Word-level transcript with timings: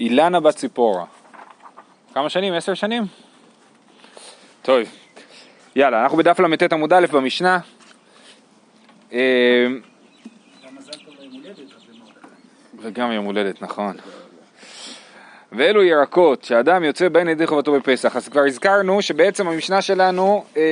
אילנה 0.00 0.40
בת 0.40 0.54
ציפורה. 0.54 1.04
כמה 2.14 2.30
שנים? 2.30 2.54
עשר 2.54 2.74
שנים? 2.74 3.04
טוב, 4.62 4.78
יאללה, 5.76 6.02
אנחנו 6.02 6.18
בדף 6.18 6.40
ל"ט 6.40 6.72
עמוד 6.72 6.92
א' 6.92 7.06
במשנה. 7.12 7.58
אה, 9.12 9.66
וגם 12.82 13.12
יום 13.12 13.24
הולדת, 13.24 13.62
נכון. 13.62 13.96
ואלו 15.52 15.82
ירקות 15.82 16.44
שאדם 16.44 16.84
יוצא 16.84 17.08
בהן 17.08 17.28
ידי 17.28 17.46
חובתו 17.46 17.72
בפסח. 17.72 18.16
אז 18.16 18.28
כבר 18.28 18.44
הזכרנו 18.46 19.02
שבעצם 19.02 19.48
המשנה 19.48 19.82
שלנו 19.82 20.44
אה, 20.56 20.62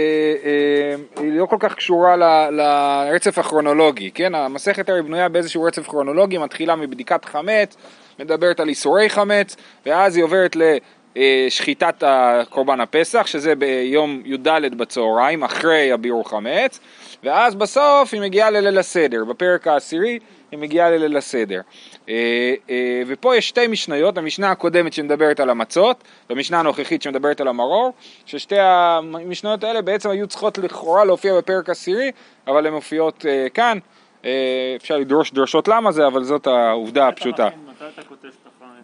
אה, 0.44 1.22
היא 1.22 1.32
לא 1.32 1.46
כל 1.46 1.56
כך 1.60 1.74
קשורה 1.74 2.16
ל, 2.16 2.50
לרצף 2.50 3.38
הכרונולוגי, 3.38 4.10
כן? 4.10 4.34
המסכת 4.34 4.88
הרי 4.88 5.02
בנויה 5.02 5.28
באיזשהו 5.28 5.62
רצף 5.62 5.88
כרונולוגי, 5.88 6.38
מתחילה 6.38 6.76
מבדיקת 6.76 7.24
חמץ, 7.24 7.76
מדברת 8.18 8.60
על 8.60 8.68
איסורי 8.68 9.10
חמץ, 9.10 9.56
ואז 9.86 10.16
היא 10.16 10.24
עוברת 10.24 10.56
לשחיטת 11.16 12.04
קורבן 12.50 12.80
הפסח, 12.80 13.26
שזה 13.26 13.54
ביום 13.54 14.22
י"ד 14.24 14.48
בצהריים, 14.76 15.42
אחרי 15.42 15.92
הביאור 15.92 16.28
חמץ, 16.28 16.80
ואז 17.24 17.54
בסוף 17.54 18.14
היא 18.14 18.20
מגיעה 18.20 18.50
לליל 18.50 18.78
הסדר, 18.78 19.24
בפרק 19.24 19.66
העשירי 19.66 20.18
היא 20.50 20.58
מגיעה 20.58 20.90
לליל 20.90 21.16
הסדר. 21.16 21.60
אה, 22.08 22.54
אה, 22.70 23.02
ופה 23.06 23.36
יש 23.36 23.48
שתי 23.48 23.66
משניות, 23.66 24.18
המשנה 24.18 24.50
הקודמת 24.50 24.92
שמדברת 24.92 25.40
על 25.40 25.50
המצות, 25.50 26.04
והמשנה 26.30 26.60
הנוכחית 26.60 27.02
שמדברת 27.02 27.40
על 27.40 27.48
המרור, 27.48 27.92
ששתי 28.26 28.56
המשניות 28.58 29.64
האלה 29.64 29.82
בעצם 29.82 30.10
היו 30.10 30.26
צריכות 30.26 30.58
לכאורה 30.58 31.04
להופיע 31.04 31.36
בפרק 31.38 31.70
עשירי, 31.70 32.12
אבל 32.46 32.66
הן 32.66 32.72
מופיעות 32.72 33.26
אה, 33.28 33.46
כאן. 33.54 33.78
אפשר 34.76 34.96
לדרוש 34.96 35.32
דרשות 35.32 35.68
למה 35.68 35.92
זה, 35.92 36.06
אבל 36.06 36.24
זאת 36.24 36.46
העובדה 36.46 37.08
הפשוטה. 37.08 37.48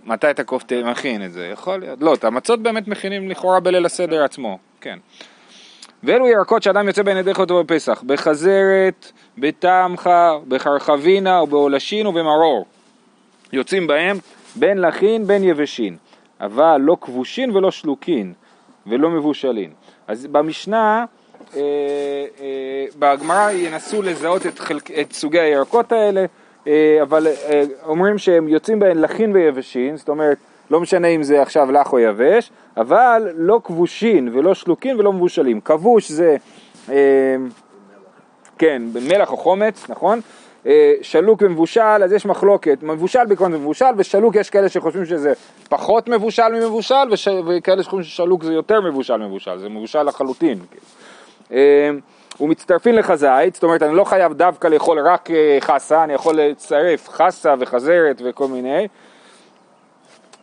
מתי 0.07 0.31
אתה 0.31 0.43
מכין 0.85 1.25
את 1.25 1.33
זה? 1.33 1.47
יכול 1.47 1.81
להיות. 1.81 1.99
לא, 2.03 2.15
את 2.15 2.25
המצות 2.25 2.61
באמת 2.61 2.89
מכינים 2.89 3.29
לכאורה 3.29 3.61
בליל 3.61 3.87
הסדר 3.87 4.25
עצמו, 4.25 4.59
כן. 4.81 4.99
ואלו 6.03 6.29
ירקות 6.29 6.63
שאדם 6.63 6.87
יוצא 6.87 7.03
בהן 7.03 7.17
ידי 7.17 7.35
חוטו 7.35 7.65
בפסח, 7.65 8.03
בחזרת, 8.07 9.13
בתמחה, 9.39 10.33
בחרחבינה 10.49 11.43
ובעולשין 11.43 12.07
ובמרור. 12.07 12.67
יוצאים 13.53 13.87
בהם 13.87 14.19
בין 14.57 14.79
לחין 14.79 15.27
בין 15.27 15.45
יבשין, 15.45 15.97
אבל 16.41 16.77
לא 16.81 16.97
כבושין 17.01 17.57
ולא 17.57 17.71
שלוקין 17.71 18.33
ולא 18.87 19.11
מבושלין. 19.11 19.71
אז 20.07 20.27
במשנה, 20.27 21.05
אה, 21.57 21.61
אה, 22.41 22.87
בגמרא 22.99 23.51
ינסו 23.51 24.03
לזהות 24.03 24.47
את, 24.47 24.59
חלק, 24.59 24.91
את 24.91 25.13
סוגי 25.13 25.41
הירקות 25.41 25.93
האלה, 25.93 26.25
אבל 27.03 27.27
אה, 27.27 27.65
אומרים 27.87 28.19
שהם 28.19 28.49
יוצאים 28.49 28.79
בהם 28.79 28.99
לחין 28.99 29.33
ויבשין, 29.33 29.97
זאת 29.97 30.09
אומרת 30.09 30.39
לא 30.71 30.81
משנה 30.81 31.09
אם 31.09 31.23
זה 31.23 31.43
עכשיו 31.43 31.73
לח 31.73 31.93
או 31.93 31.99
יבש, 31.99 32.51
אבל 32.77 33.29
לא 33.37 33.61
כבושין 33.65 34.29
ולא 34.33 34.55
שלוקין 34.55 35.01
ולא 35.01 35.13
מבושלים. 35.13 35.61
כבוש 35.61 36.11
זה, 36.11 36.37
אה, 36.91 37.37
כן, 38.59 38.83
מלח 39.09 39.31
או 39.31 39.37
חומץ, 39.37 39.87
נכון? 39.89 40.21
אה, 40.67 40.93
שלוק 41.03 41.43
ומבושל, 41.43 41.81
אז 42.05 42.13
יש 42.13 42.27
מחלוקת, 42.27 42.83
מבושל 42.83 43.25
בעיקרון 43.27 43.53
זה 43.53 43.59
מבושל, 43.59 43.87
ושלוק 43.97 44.37
יש 44.37 44.51
כאלה 44.51 44.69
שחושבים 44.69 45.05
שזה 45.05 45.33
פחות 45.69 46.09
מבושל 46.09 46.49
ממבושל, 46.49 46.95
וש... 47.11 47.29
וכאלה 47.47 47.83
שחושבים 47.83 48.05
ששלוק 48.05 48.45
זה 48.45 48.53
יותר 48.53 48.81
מבושל 48.81 49.17
ממבושל, 49.17 49.59
זה 49.59 49.69
מבושל 49.69 50.03
לחלוטין. 50.03 50.59
אה, 52.41 52.45
ומצטרפים 52.45 52.95
לחזית, 52.95 53.55
זאת 53.55 53.63
אומרת 53.63 53.83
אני 53.83 53.97
לא 53.97 54.05
חייב 54.05 54.33
דווקא 54.33 54.69
לאכול 54.69 54.99
רק 55.07 55.31
אה, 55.31 55.59
חסה, 55.61 56.05
אני 56.05 56.13
יכול 56.13 56.41
לצרף 56.41 57.09
חסה 57.09 57.55
וחזרת 57.59 58.23
וכל 58.25 58.49
מיני, 58.49 58.89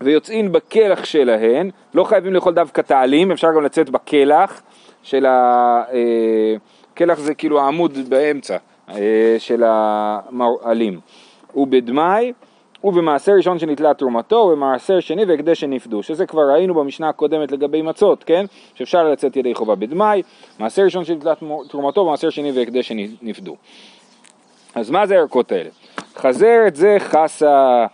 ויוצאים 0.01 0.51
בקלח 0.51 1.05
שלהן, 1.05 1.69
לא 1.93 2.03
חייבים 2.03 2.33
לאכול 2.33 2.53
דווקא 2.53 2.81
תעלים, 2.81 3.31
אפשר 3.31 3.47
גם 3.55 3.63
לצאת 3.63 3.89
בקלח 3.89 4.61
של 5.03 5.25
ה... 5.25 5.83
קלח 6.93 7.19
זה 7.19 7.33
כאילו 7.33 7.61
העמוד 7.61 7.97
באמצע. 8.09 8.57
אה, 8.95 9.35
של 9.39 9.63
המעלים. 9.65 10.99
ובדמאי 11.55 12.33
ובמעשר 12.83 13.31
ראשון 13.31 13.59
שנתלה 13.59 13.93
תרומתו, 13.93 14.35
ובמעשר 14.35 14.99
שני 14.99 15.25
והקדש 15.25 15.59
שנפדו, 15.59 16.03
שזה 16.03 16.25
כבר 16.25 16.41
ראינו 16.51 16.73
במשנה 16.73 17.09
הקודמת 17.09 17.51
לגבי 17.51 17.81
מצות, 17.81 18.23
כן? 18.23 18.45
שאפשר 18.75 19.03
לצאת 19.03 19.35
ידי 19.35 19.55
חובה 19.55 19.75
בדמאי, 19.75 20.21
מעשר 20.59 20.81
ראשון 20.81 21.05
שנתלה 21.05 21.33
תרומתו, 21.69 22.01
ומעשר 22.01 22.29
שני 22.29 22.51
והקדש 22.51 22.87
שנפדו. 22.87 23.55
אז 24.75 24.89
מה 24.89 25.05
זה 25.05 25.15
הערכות 25.17 25.51
האלה? 25.51 25.69
חזרת 26.15 26.75
זה 26.75 26.97
חסה. 26.99 27.85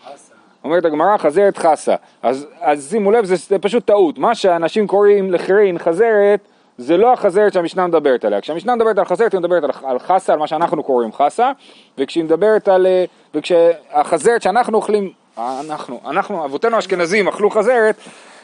אומרת 0.63 0.85
הגמרא 0.85 1.17
חזרת 1.17 1.57
חסה. 1.57 1.95
אז, 2.21 2.47
אז 2.59 2.89
שימו 2.89 3.11
לב, 3.11 3.25
זה, 3.25 3.35
זה 3.35 3.59
פשוט 3.59 3.85
טעות. 3.85 4.17
מה 4.17 4.35
שאנשים 4.35 4.87
קוראים 4.87 5.31
לחרין 5.31 5.77
חזרת, 5.77 6.39
זה 6.77 6.97
לא 6.97 7.13
החזרת 7.13 7.53
שהמשנה 7.53 7.87
מדברת 7.87 8.25
עליה. 8.25 8.41
כשהמשנה 8.41 8.75
מדברת 8.75 8.97
על 8.97 9.05
חזרת 9.05 9.31
היא 9.31 9.39
מדברת 9.39 9.63
על, 9.63 9.71
על 9.83 9.99
חסה, 9.99 10.33
על 10.33 10.39
מה 10.39 10.47
שאנחנו 10.47 10.83
קוראים 10.83 11.13
חסה, 11.13 11.51
וכשהיא 11.97 12.23
מדברת 12.23 12.67
על... 12.67 12.85
אה, 12.85 13.05
וכשהחזרת 13.35 14.41
שאנחנו 14.41 14.77
אוכלים, 14.77 15.11
אנחנו, 15.37 15.99
אנחנו, 16.05 16.45
אבותינו 16.45 16.75
האשכנזים 16.75 17.27
אכלו 17.27 17.49
חזרת, 17.49 17.95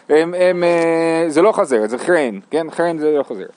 הם, 0.10 0.34
הם, 0.34 0.64
אה, 0.64 1.26
זה 1.28 1.42
לא 1.42 1.52
חזרת, 1.52 1.90
זה 1.90 1.98
חרן, 1.98 2.40
כן? 2.52 2.68
חרן 2.72 2.98
זה 2.98 3.12
לא 3.18 3.24
חזרת. 3.24 3.52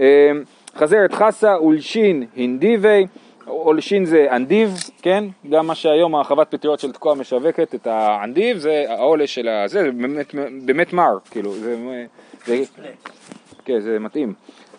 אה, 0.00 0.30
חזרת 0.76 1.14
חסה 1.14 1.54
אולשין 1.54 2.26
הינדיבי, 2.36 3.06
אולשין 3.46 4.04
זה 4.04 4.26
אנדיב, 4.30 4.74
כן? 5.02 5.24
גם 5.50 5.66
מה 5.66 5.74
שהיום 5.74 6.16
החוות 6.16 6.48
פטריות 6.50 6.80
של 6.80 6.92
תקוע 6.92 7.14
משווקת 7.14 7.74
את 7.74 7.86
האנדיב, 7.86 8.58
זה 8.58 8.84
העולש 8.88 9.34
של 9.34 9.48
הזה, 9.48 9.82
זה 9.82 9.90
באמת, 9.90 10.34
באמת 10.62 10.92
מר, 10.92 11.18
כאילו, 11.30 11.52
זה... 11.52 11.76
זה 12.46 12.64
כן, 13.64 13.80
זה 13.80 13.98
מתאים. 13.98 14.34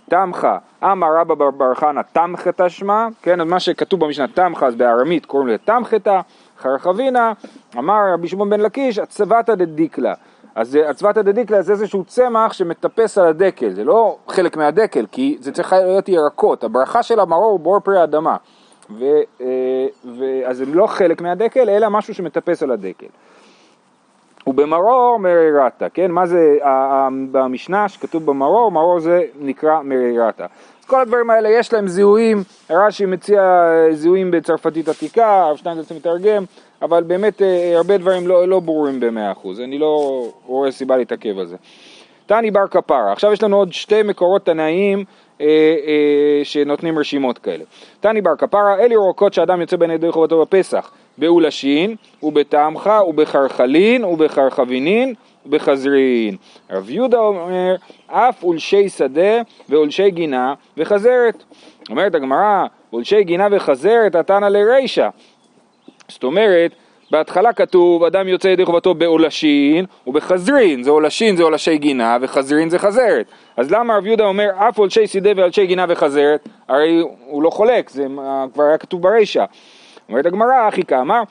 תמחה, 0.10 0.58
אמר 0.84 1.08
רבא 1.20 1.36
בר 1.36 1.74
חנא 1.74 2.02
תמחתא 2.14 2.70
שמע, 2.70 3.08
כן, 3.22 3.48
מה 3.48 3.60
שכתוב 3.60 4.00
במשנה 4.00 4.28
תמחה, 4.28 4.68
אז 4.68 4.76
בארמית 4.76 5.26
קוראים 5.26 5.48
לזה 5.48 5.58
תמחתא, 5.58 6.20
חרחבינה, 6.60 7.34
אמר 7.78 8.00
רבי 8.14 8.28
שמעון 8.28 8.50
בן 8.50 8.60
לקיש, 8.60 9.00
עצבתא 9.00 9.56
דדיקלה. 9.56 10.14
אז 10.56 10.76
עצבתא 10.76 11.22
דדיקלה 11.22 11.62
זה 11.62 11.72
איזשהו 11.72 12.04
צמח 12.04 12.54
שמטפס 12.54 13.18
על 13.18 13.28
הדקל, 13.28 13.70
זה 13.70 13.84
לא 13.84 14.18
חלק 14.28 14.58
מהדקל, 14.58 15.06
כי 15.12 15.38
זה 15.40 15.52
צריך 15.52 15.74
להיות 15.74 16.10
ירקות, 16.10 16.64
הברכה 16.64 17.04
של 17.04 17.20
המרור 17.20 17.52
הוא 17.52 17.60
בור 17.60 17.80
פרי 17.80 18.00
האדמה. 18.00 18.38
ו, 18.90 19.06
אה, 19.42 19.46
ו, 20.06 20.24
אז 20.46 20.58
זה 20.58 20.66
לא 20.66 20.88
חלק 20.88 21.22
מהדקל, 21.22 21.70
אלא 21.70 21.90
משהו 21.90 22.14
שמטפס 22.14 22.64
על 22.64 22.72
הדקל. 22.72 23.08
ובמרור 24.48 25.18
מרירתא, 25.20 25.88
כן? 25.94 26.12
מה 26.12 26.26
זה 26.26 26.58
במשנה 27.32 27.90
שכתוב 27.90 28.26
במרור, 28.26 28.72
מרור 28.72 29.00
זה 29.00 29.22
נקרא 29.40 29.82
מרירתא. 29.84 30.46
אז 30.80 30.86
כל 30.86 31.02
הדברים 31.02 31.30
האלה 31.30 31.50
יש 31.50 31.74
להם 31.74 31.88
זיהויים, 31.88 32.44
רש"י 32.70 33.06
מציע 33.06 33.42
אה, 33.42 33.96
זיהויים 33.96 34.32
בצרפתית 34.32 34.88
עתיקה, 34.88 35.42
הרב 35.42 35.58
שטיינזלץ 35.58 35.92
מתרגם, 35.92 36.44
אבל 36.82 37.04
באמת 37.04 37.42
אה, 37.42 37.74
הרבה 37.78 37.98
דברים 37.98 38.28
לא, 38.28 38.48
לא 38.48 38.60
ברורים 38.60 39.00
במאה 39.00 39.32
אחוז, 39.32 39.60
אני 39.60 39.78
לא 39.78 40.24
רואה 40.46 40.72
סיבה 40.72 40.98
להתעכב 40.98 41.40
על 41.40 41.46
זה. 41.46 41.56
תני 42.26 42.52
בר 42.52 42.68
כפרה, 42.68 43.12
עכשיו 43.12 43.34
יש 43.34 43.44
לנו 43.44 43.58
עוד 43.58 43.74
שתי 43.74 44.04
מקורות 44.04 44.46
תנאיים 44.46 45.04
אה, 45.42 45.46
אה, 45.48 46.42
שנותנים 46.44 47.00
רשימות 47.00 47.38
כאלה. 47.38 47.64
תני 48.00 48.22
בר 48.22 48.36
כפרה, 48.36 48.80
אלה 48.80 48.94
ירוקות 48.94 49.34
שאדם 49.34 49.62
יוצא 49.62 49.78
בין 49.78 49.92
ידי 49.92 50.12
חובתו 50.12 50.42
בפסח, 50.42 50.92
באולשין, 51.18 51.96
ובתמחה, 52.24 53.02
ובחרחלין, 53.08 54.04
ובחרחבינין, 54.04 55.14
ובחזרין. 55.46 56.38
רב 56.72 56.90
יהודה 56.90 57.18
אומר, 57.18 57.76
אף 58.08 58.44
אולשי 58.44 58.90
שדה 58.90 59.42
ואולשי 59.70 60.12
גינה 60.12 60.54
וחזרת. 60.78 61.44
אומרת 61.90 62.16
הגמרא, 62.16 62.66
אולשי 62.94 63.24
גינה 63.24 63.48
וחזרת, 63.52 64.16
התנא 64.16 64.46
לרישא. 64.46 65.10
זאת 66.08 66.24
אומרת, 66.24 66.72
בהתחלה 67.12 67.54
כתוב 67.54 68.04
אדם 68.04 68.28
יוצא 68.28 68.48
ידי 68.48 68.66
חובתו 68.66 68.94
בעולשין 68.94 69.86
ובחזרין, 70.08 70.84
זה 70.84 70.92
עולשין 70.92 71.36
זה 71.36 71.44
עולשי 71.44 71.78
גינה 71.78 72.18
וחזרין 72.22 72.70
זה 72.70 72.80
חזרת. 72.80 73.26
אז 73.58 73.72
למה 73.72 73.98
רב 73.98 74.06
יהודה 74.06 74.26
אומר 74.26 74.50
אף 74.56 74.78
עולשי 74.78 75.08
שדה 75.08 75.30
ועולשי 75.36 75.66
גינה 75.66 75.86
וחזרת? 75.90 76.50
הרי 76.68 77.02
הוא 77.26 77.44
לא 77.44 77.50
חולק, 77.50 77.90
זה 77.90 78.06
כבר 78.54 78.64
היה 78.64 78.78
כתוב 78.78 79.02
ברישא. 79.02 79.46
אומרת 80.10 80.26
הגמרא, 80.26 80.68
אחי 80.70 80.84
כאמר, 80.84 81.22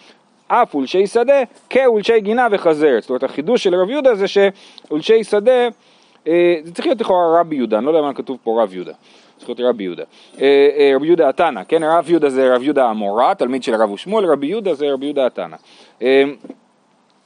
אף 0.49 0.75
אולשי 0.75 1.07
שדה 1.07 1.43
כאולשי 1.71 2.21
גינה 2.21 2.49
וחזרת. 2.51 3.03
זאת 3.03 3.11
אומרת, 3.11 3.23
החידוש 3.23 3.65
של 3.65 3.75
רב 3.75 3.91
יהודה 3.91 4.15
זה 4.15 4.27
שאולשי 4.29 5.25
שדה, 5.25 5.69
אה, 6.29 6.57
זה 6.65 6.75
צריך 6.75 6.87
להיות 6.87 7.01
לכאורה 7.01 7.41
רבי 7.41 7.57
יהודה, 7.57 7.79
אני 7.79 7.87
לא 7.87 7.91
יודע 7.91 8.03
מה 8.03 8.15
כתוב 8.15 8.39
פה 8.43 8.63
רב 8.63 8.75
יהודה. 8.75 8.93
צריך 9.37 9.49
להיות 9.49 9.61
רבי 9.61 9.85
יהודה. 9.85 10.03
אה, 10.41 10.69
אה, 10.79 10.93
רבי 10.97 11.07
יהודה 11.07 11.29
התנא, 11.29 11.61
כן, 11.69 11.85
רב 11.85 12.11
יהודה 12.11 12.31
זה 12.31 12.55
רב 12.55 12.63
יהודה 12.63 12.85
המורה, 12.85 13.35
תלמיד 13.35 13.63
של 13.63 13.75
הרב 13.75 13.91
ושמואל, 13.91 14.25
רבי 14.25 14.47
יהודה 14.47 14.75
זה 14.75 14.93
רבי 14.93 15.07
יהודה 15.07 15.27
התנא. 15.27 15.57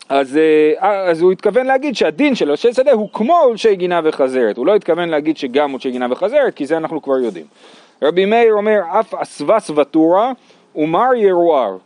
אז, 0.08 0.38
אז 0.78 1.20
הוא 1.20 1.32
התכוון 1.32 1.66
להגיד 1.66 1.96
שהדין 1.96 2.34
של 2.34 2.48
אולשי 2.48 2.72
שדה 2.72 2.92
הוא 2.92 3.08
כמו 3.12 3.40
אולשי 3.44 3.76
גינה 3.76 4.00
וחזרת, 4.04 4.56
הוא 4.56 4.66
לא 4.66 4.76
התכוון 4.76 5.08
להגיד 5.08 5.36
שגם 5.36 5.72
אולשי 5.72 5.90
גינה 5.90 6.06
וחזרת, 6.10 6.54
כי 6.54 6.66
זה 6.66 6.76
אנחנו 6.76 7.02
כבר 7.02 7.18
יודעים. 7.18 7.46
רבי 8.02 8.24
מאיר 8.24 8.52
אומר, 8.52 8.80
אף 9.00 9.14
אסווס 9.14 9.70
ותורה 9.70 10.32
ומר 10.76 11.14
ירואר, 11.16 11.76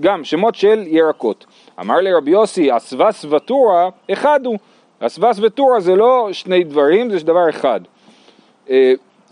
גם 0.00 0.24
שמות 0.24 0.54
של 0.54 0.84
ירקות. 0.86 1.46
אמר 1.80 1.96
לי 1.96 2.12
רבי 2.12 2.30
יוסי, 2.30 2.76
אסבס 2.76 3.24
ותורה, 3.24 3.88
אחד 4.12 4.46
הוא. 4.46 4.58
אסבס 5.00 5.38
ותורה 5.42 5.80
זה 5.80 5.96
לא 5.96 6.28
שני 6.32 6.64
דברים, 6.64 7.10
זה 7.10 7.24
דבר 7.24 7.50
אחד. 7.50 7.80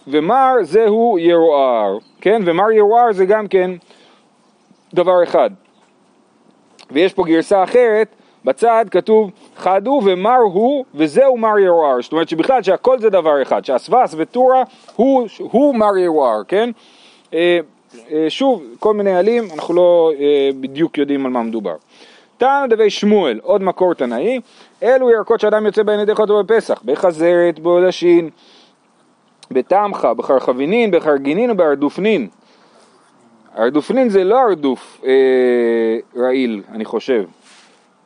ומר 0.09 0.55
זהו 0.63 1.19
ירוער, 1.19 1.99
כן? 2.21 2.43
ומר 2.45 2.71
ירוער 2.71 3.13
זה 3.13 3.27
גם 3.27 3.49
כן 3.49 3.71
דבר 4.95 5.23
אחד. 5.23 5.51
ויש 6.91 7.13
פה 7.13 7.25
גרסה 7.25 7.65
אחרת, 7.65 8.09
בצד 8.45 8.85
כתוב 8.91 9.31
חד 9.57 9.87
הוא 9.87 10.03
ומר 10.05 10.39
הוא 10.53 10.85
וזהו 10.95 11.37
מר 11.37 11.59
ירוער, 11.59 12.03
זאת 12.03 12.13
אומרת 12.13 12.29
שבכלל 12.29 12.63
שהכל 12.63 12.99
זה 12.99 13.11
דבר 13.11 13.43
אחד, 13.43 13.65
שהסבס 13.65 14.15
וטורה 14.17 14.63
הוא, 14.97 15.27
הוא 15.39 15.75
מר 15.75 15.97
ירוער, 15.99 16.43
כן? 16.49 16.71
אה, 17.35 17.61
אה, 18.11 18.27
שוב, 18.29 18.63
כל 18.79 18.95
מיני 18.95 19.15
עלים, 19.15 19.45
אנחנו 19.55 19.75
לא 19.75 20.13
אה, 20.21 20.51
בדיוק 20.61 20.99
יודעים 20.99 21.27
על 21.27 21.33
מה 21.33 21.43
מדובר. 21.43 21.75
תנא 22.39 22.67
דבי 22.71 22.91
שמואל, 22.91 23.41
עוד 23.43 23.63
מקור 23.63 23.95
תנאי, 23.95 24.41
אלו 24.83 25.11
ירקות 25.11 25.41
שאדם 25.41 25.67
יוצא 25.67 25.83
בהן 25.83 26.01
ידי 26.01 26.15
חוטו 26.15 26.43
בפסח, 26.43 26.83
בחזרת, 26.85 27.59
בעודשין, 27.59 28.31
בתמחה, 29.53 30.15
בחרחבינין, 30.15 30.91
בחרגינין 30.91 31.51
ובארדופנין. 31.51 32.29
ארדופנין 33.59 34.09
זה 34.09 34.25
לא 34.25 34.41
ארדוף 34.49 35.01
אה, 35.05 35.99
רעיל, 36.17 36.63
אני 36.73 36.85
חושב. 36.85 37.25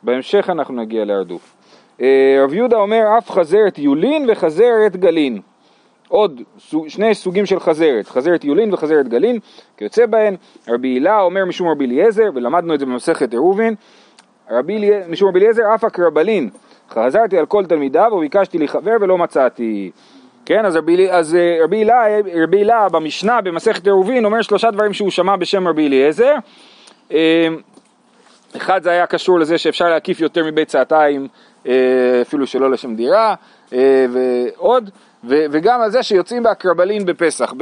בהמשך 0.03 0.49
אנחנו 0.49 0.75
נגיע 0.75 1.05
לארדוף. 1.05 1.53
אה, 2.01 2.41
רב 2.43 2.53
יהודה 2.53 2.77
אומר 2.77 3.03
אף 3.17 3.31
חזרת 3.31 3.79
יולין 3.79 4.25
וחזרת 4.29 4.95
גלין. 4.95 5.41
עוד 6.07 6.41
שני 6.87 7.15
סוגים 7.15 7.45
של 7.45 7.59
חזרת, 7.59 8.07
חזרת 8.07 8.43
יולין 8.43 8.73
וחזרת 8.73 9.07
גלין, 9.07 9.39
כיוצא 9.77 10.05
בהן, 10.05 10.35
רבי 10.67 10.87
הילה 10.87 11.21
אומר 11.21 11.45
משום 11.45 11.67
רבי 11.67 11.85
אליעזר, 11.85 12.29
ולמדנו 12.35 12.73
את 12.73 12.79
זה 12.79 12.85
במסכת 12.85 13.31
עירובין, 13.31 13.75
משום 15.09 15.29
רבי 15.29 15.39
אליעזר 15.39 15.75
אף 15.75 15.83
הקרבלין, 15.83 16.49
חזרתי 16.89 17.37
על 17.37 17.45
כל 17.45 17.65
תלמידיו 17.65 18.11
וביקשתי 18.13 18.57
לי 18.57 18.67
חבר 18.67 18.95
ולא 19.01 19.17
מצאתי. 19.17 19.91
כן, 20.47 20.65
אז 20.65 20.75
רבי, 20.75 21.11
אז 21.11 21.35
אה, 21.35 21.57
רבי 22.43 22.57
הילה, 22.57 22.89
במשנה 22.89 23.41
במסכת 23.41 23.85
עירובין 23.85 24.25
אומר 24.25 24.41
שלושה 24.41 24.71
דברים 24.71 24.93
שהוא 24.93 25.09
שמע 25.09 25.35
בשם 25.35 25.67
רבי 25.67 25.87
אליעזר. 25.87 26.35
אה, 27.11 27.47
אחד 28.57 28.83
זה 28.83 28.89
היה 28.91 29.05
קשור 29.05 29.39
לזה 29.39 29.57
שאפשר 29.57 29.85
להקיף 29.85 30.19
יותר 30.19 30.43
מביצתיים 30.45 31.27
אה, 31.67 31.73
אפילו 32.21 32.47
שלא 32.47 32.71
לשם 32.71 32.95
דירה, 32.95 33.35
ועוד, 34.09 34.89
וגם 35.23 35.81
על 35.81 35.91
זה 35.91 36.03
שיוצאים 36.03 36.43
באקרבלין 36.43 37.05
בפסח, 37.05 37.53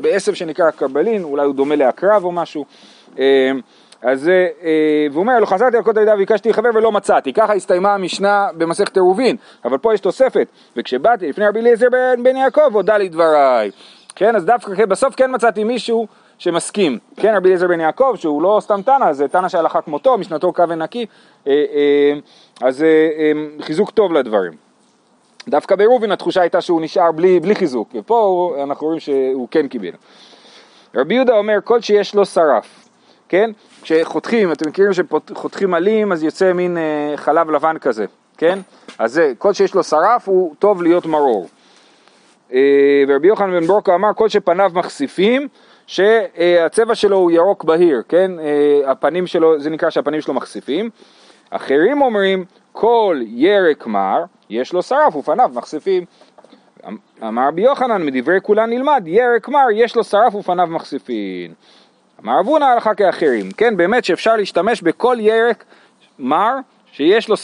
בעשב 0.00 0.34
שנקרא 0.34 0.68
אקרבלין, 0.68 1.24
אולי 1.24 1.46
הוא 1.46 1.54
דומה 1.54 1.76
לעקרב 1.76 2.24
או 2.24 2.32
משהו. 2.32 2.64
אז, 4.02 4.28
אה, 4.28 5.06
והוא 5.10 5.20
אומר 5.20 5.38
לו, 5.38 5.46
חזרתי 5.46 5.76
על 5.76 5.82
כל 5.82 5.92
תלמידיו 5.92 6.14
וביקשתי 6.14 6.52
חבר 6.52 6.68
ולא 6.74 6.92
מצאתי. 6.92 7.32
ככה 7.32 7.54
הסתיימה 7.54 7.94
המשנה 7.94 8.48
במסכת 8.56 8.96
עירובין, 8.96 9.36
אבל 9.64 9.78
פה 9.78 9.94
יש 9.94 10.00
תוספת. 10.00 10.48
וכשבאתי 10.76 11.28
לפני 11.28 11.46
רבי 11.46 11.60
אליעזר 11.60 11.86
בן, 11.92 12.22
בן 12.22 12.36
יעקב, 12.36 12.74
הודה 12.74 12.98
לי 12.98 13.08
דבריי. 13.08 13.70
כן, 14.14 14.36
אז 14.36 14.44
דווקא 14.44 14.86
בסוף 14.86 15.14
כן 15.14 15.34
מצאתי 15.34 15.64
מישהו 15.64 16.06
שמסכים. 16.38 16.98
כן, 17.16 17.34
רבי 17.36 17.48
אליעזר 17.48 17.68
בן 17.68 17.80
יעקב, 17.80 18.14
שהוא 18.16 18.42
לא 18.42 18.58
סתם 18.60 18.82
תנא, 18.82 19.12
זה 19.12 19.28
תנא 19.28 19.48
שהלכה 19.48 19.80
כמותו, 19.80 20.18
משנתו 20.18 20.52
קו 20.52 20.68
ונקי, 20.68 21.06
אה, 21.46 21.52
אה, 21.52 22.18
אז 22.68 22.84
חיזוק 23.60 23.90
טוב 23.90 24.12
לדברים. 24.12 24.52
דווקא 25.48 25.76
בעירובין 25.76 26.12
התחושה 26.12 26.40
הייתה 26.40 26.60
שהוא 26.60 26.80
נשאר 26.80 27.12
בלי, 27.12 27.40
בלי 27.40 27.54
חיזוק, 27.54 27.88
ופה 27.94 28.54
אנחנו 28.62 28.86
רואים 28.86 29.00
שהוא 29.00 29.48
כן 29.50 29.68
קיבל. 29.68 29.90
רבי 30.94 31.14
יהודה 31.14 31.38
אומר, 31.38 31.58
כל 31.64 31.80
שיש 31.80 32.14
לו 32.14 32.26
שרף, 32.26 32.87
כן? 33.28 33.50
כשחותכים, 33.82 34.52
אתם 34.52 34.68
מכירים 34.68 34.92
שחותכים 34.92 35.74
עלים 35.74 36.12
אז 36.12 36.22
יוצא 36.22 36.52
מין 36.52 36.78
אה, 36.78 37.12
חלב 37.16 37.50
לבן 37.50 37.78
כזה, 37.78 38.04
כן? 38.36 38.58
אז 38.98 39.12
זה, 39.12 39.32
כל 39.38 39.52
שיש 39.52 39.74
לו 39.74 39.82
שרף 39.82 40.28
הוא 40.28 40.54
טוב 40.58 40.82
להיות 40.82 41.06
מרור. 41.06 41.48
אה, 42.52 43.04
ורבי 43.08 43.28
יוחנן 43.28 43.60
בן 43.60 43.66
ברוקה 43.66 43.94
אמר 43.94 44.08
כל 44.14 44.28
שפניו 44.28 44.70
מחשיפים 44.74 45.48
שהצבע 45.86 46.94
שלו 46.94 47.16
הוא 47.16 47.30
ירוק 47.30 47.64
בהיר, 47.64 48.02
כן? 48.08 48.30
אה, 48.38 48.90
הפנים 48.90 49.26
שלו, 49.26 49.60
זה 49.60 49.70
נקרא 49.70 49.90
שהפנים 49.90 50.20
שלו 50.20 50.34
מחשיפים. 50.34 50.90
אחרים 51.50 52.02
אומרים 52.02 52.44
כל 52.72 53.20
ירק 53.26 53.86
מר 53.86 54.24
יש 54.50 54.72
לו 54.72 54.82
שרף 54.82 55.16
ופניו 55.16 55.50
מחשיפים. 55.54 56.04
אמר 57.22 57.48
רבי 57.48 57.62
יוחנן 57.62 58.06
מדברי 58.06 58.38
כולן 58.42 58.70
נלמד 58.70 59.02
ירק 59.06 59.48
מר 59.48 59.66
יש 59.74 59.96
לו 59.96 60.04
שרף 60.04 60.34
ופניו 60.34 60.66
מחשיפים. 60.66 61.54
אמר 62.24 62.40
אבונה 62.40 62.72
הלכה 62.72 62.94
כאחרים, 62.94 63.50
כן 63.56 63.76
באמת 63.76 64.04
שאפשר 64.04 64.36
להשתמש 64.36 64.82
בכל 64.82 65.16
ירק 65.20 65.64
מר 66.18 66.54
שיש 66.92 67.28
לו, 67.28 67.36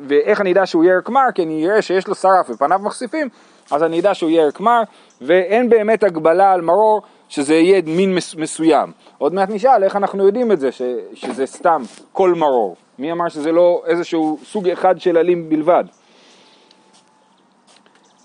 ואיך 0.00 0.40
אני 0.40 0.52
אדע 0.52 0.66
שהוא 0.66 0.84
ירק 0.84 1.08
מר? 1.08 1.32
כי 1.34 1.42
אני 1.42 1.68
אראה 1.68 1.82
שיש 1.82 2.08
לו 2.08 2.14
שרף 2.14 2.50
ופניו 2.50 2.78
מחשיפים, 2.82 3.28
אז 3.70 3.82
אני 3.82 4.00
אדע 4.00 4.14
שהוא 4.14 4.30
ירק 4.30 4.60
מר, 4.60 4.82
ואין 5.20 5.68
באמת 5.68 6.04
הגבלה 6.04 6.52
על 6.52 6.60
מרור 6.60 7.02
שזה 7.28 7.54
יהיה 7.54 7.82
מין 7.86 8.14
מס, 8.14 8.34
מסוים. 8.34 8.92
עוד 9.18 9.34
מעט 9.34 9.50
נשאל 9.50 9.84
איך 9.84 9.96
אנחנו 9.96 10.26
יודעים 10.26 10.52
את 10.52 10.60
זה, 10.60 10.72
ש, 10.72 10.82
שזה 11.14 11.46
סתם 11.46 11.82
כל 12.12 12.34
מרור. 12.36 12.76
מי 12.98 13.12
אמר 13.12 13.28
שזה 13.28 13.52
לא 13.52 13.82
איזשהו 13.86 14.38
סוג 14.44 14.68
אחד 14.68 15.00
של 15.00 15.16
עלים 15.16 15.48
בלבד? 15.48 15.84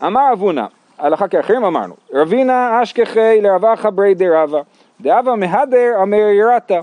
אמר 0.04 0.34
אבונה, 0.34 0.66
הלכה 0.98 1.28
כאחרים 1.28 1.64
אמרנו, 1.64 1.94
רבינה 2.14 2.84
אשכחי 2.84 3.42
לרבחה 3.42 3.92
ברי 3.92 4.14
דרבה 4.14 4.62
דאבה 5.02 5.36
מהדר 5.36 5.94
המרירתה. 6.02 6.80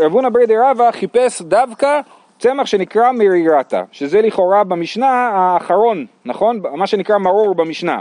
רבונה 0.00 0.30
ברי 0.30 0.46
דרבה 0.46 0.92
חיפש 0.92 1.42
דווקא 1.42 2.00
צמח 2.38 2.66
שנקרא 2.66 3.12
מרירתה, 3.12 3.82
שזה 3.92 4.22
לכאורה 4.22 4.64
במשנה 4.64 5.30
האחרון, 5.34 6.06
נכון? 6.24 6.60
מה 6.76 6.86
שנקרא 6.86 7.18
מרור 7.18 7.54
במשנה. 7.54 7.98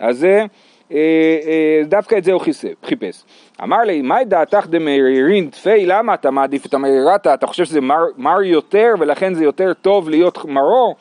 אז 0.00 0.24
אה, 0.24 0.44
אה, 0.92 1.82
דווקא 1.84 2.14
את 2.18 2.24
זה 2.24 2.32
הוא 2.32 2.40
חיפש. 2.84 3.24
אמר 3.62 3.78
לי, 3.78 4.02
מהי 4.02 4.24
דעתך 4.24 4.66
דמרירין 4.66 5.50
תפי, 5.50 5.86
למה 5.86 6.14
אתה 6.14 6.30
מעדיף 6.30 6.66
את 6.66 6.74
המרירתה? 6.74 7.34
אתה 7.34 7.46
חושב 7.46 7.64
שזה 7.64 7.80
מר, 7.80 8.02
מר 8.16 8.42
יותר 8.42 8.94
ולכן 9.00 9.34
זה 9.34 9.44
יותר 9.44 9.72
טוב 9.74 10.08
להיות 10.08 10.44
מרור? 10.44 10.94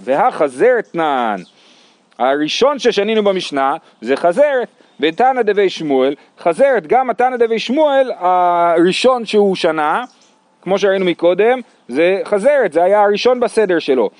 והחזרת 0.00 0.94
נען. 0.94 1.40
הראשון 2.18 2.78
ששנינו 2.78 3.24
במשנה 3.24 3.76
זה 4.00 4.16
חזרת. 4.16 4.68
ותנא 5.00 5.42
דבי 5.42 5.70
שמואל, 5.70 6.14
חזרת 6.38 6.86
גם 6.86 7.10
התנא 7.10 7.36
דבי 7.36 7.58
שמואל 7.58 8.12
הראשון 8.18 9.24
שהוא 9.24 9.56
שנה, 9.56 10.04
כמו 10.62 10.78
שראינו 10.78 11.04
מקודם, 11.04 11.60
זה 11.88 12.20
חזרת, 12.24 12.72
זה 12.72 12.82
היה 12.82 13.02
הראשון 13.02 13.40
בסדר 13.40 13.78
שלו. 13.78 14.10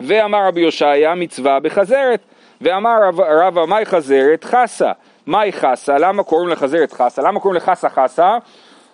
ואמר 0.00 0.46
רבי 0.46 0.60
יושעיה 0.60 1.14
מצווה 1.14 1.60
בחזרת, 1.60 2.20
ואמר 2.60 2.96
רב, 3.02 3.20
רבא 3.20 3.64
מאי 3.66 3.84
חזרת 3.84 4.44
חסה, 4.44 4.92
מאי 5.26 5.52
חסה, 5.52 5.98
למה 5.98 6.22
קוראים 6.22 6.48
לחזרת 6.48 6.92
חסה? 6.92 7.22
למה 7.22 7.40
קוראים 7.40 7.56
לחסה 7.56 7.88
חסה? 7.88 8.38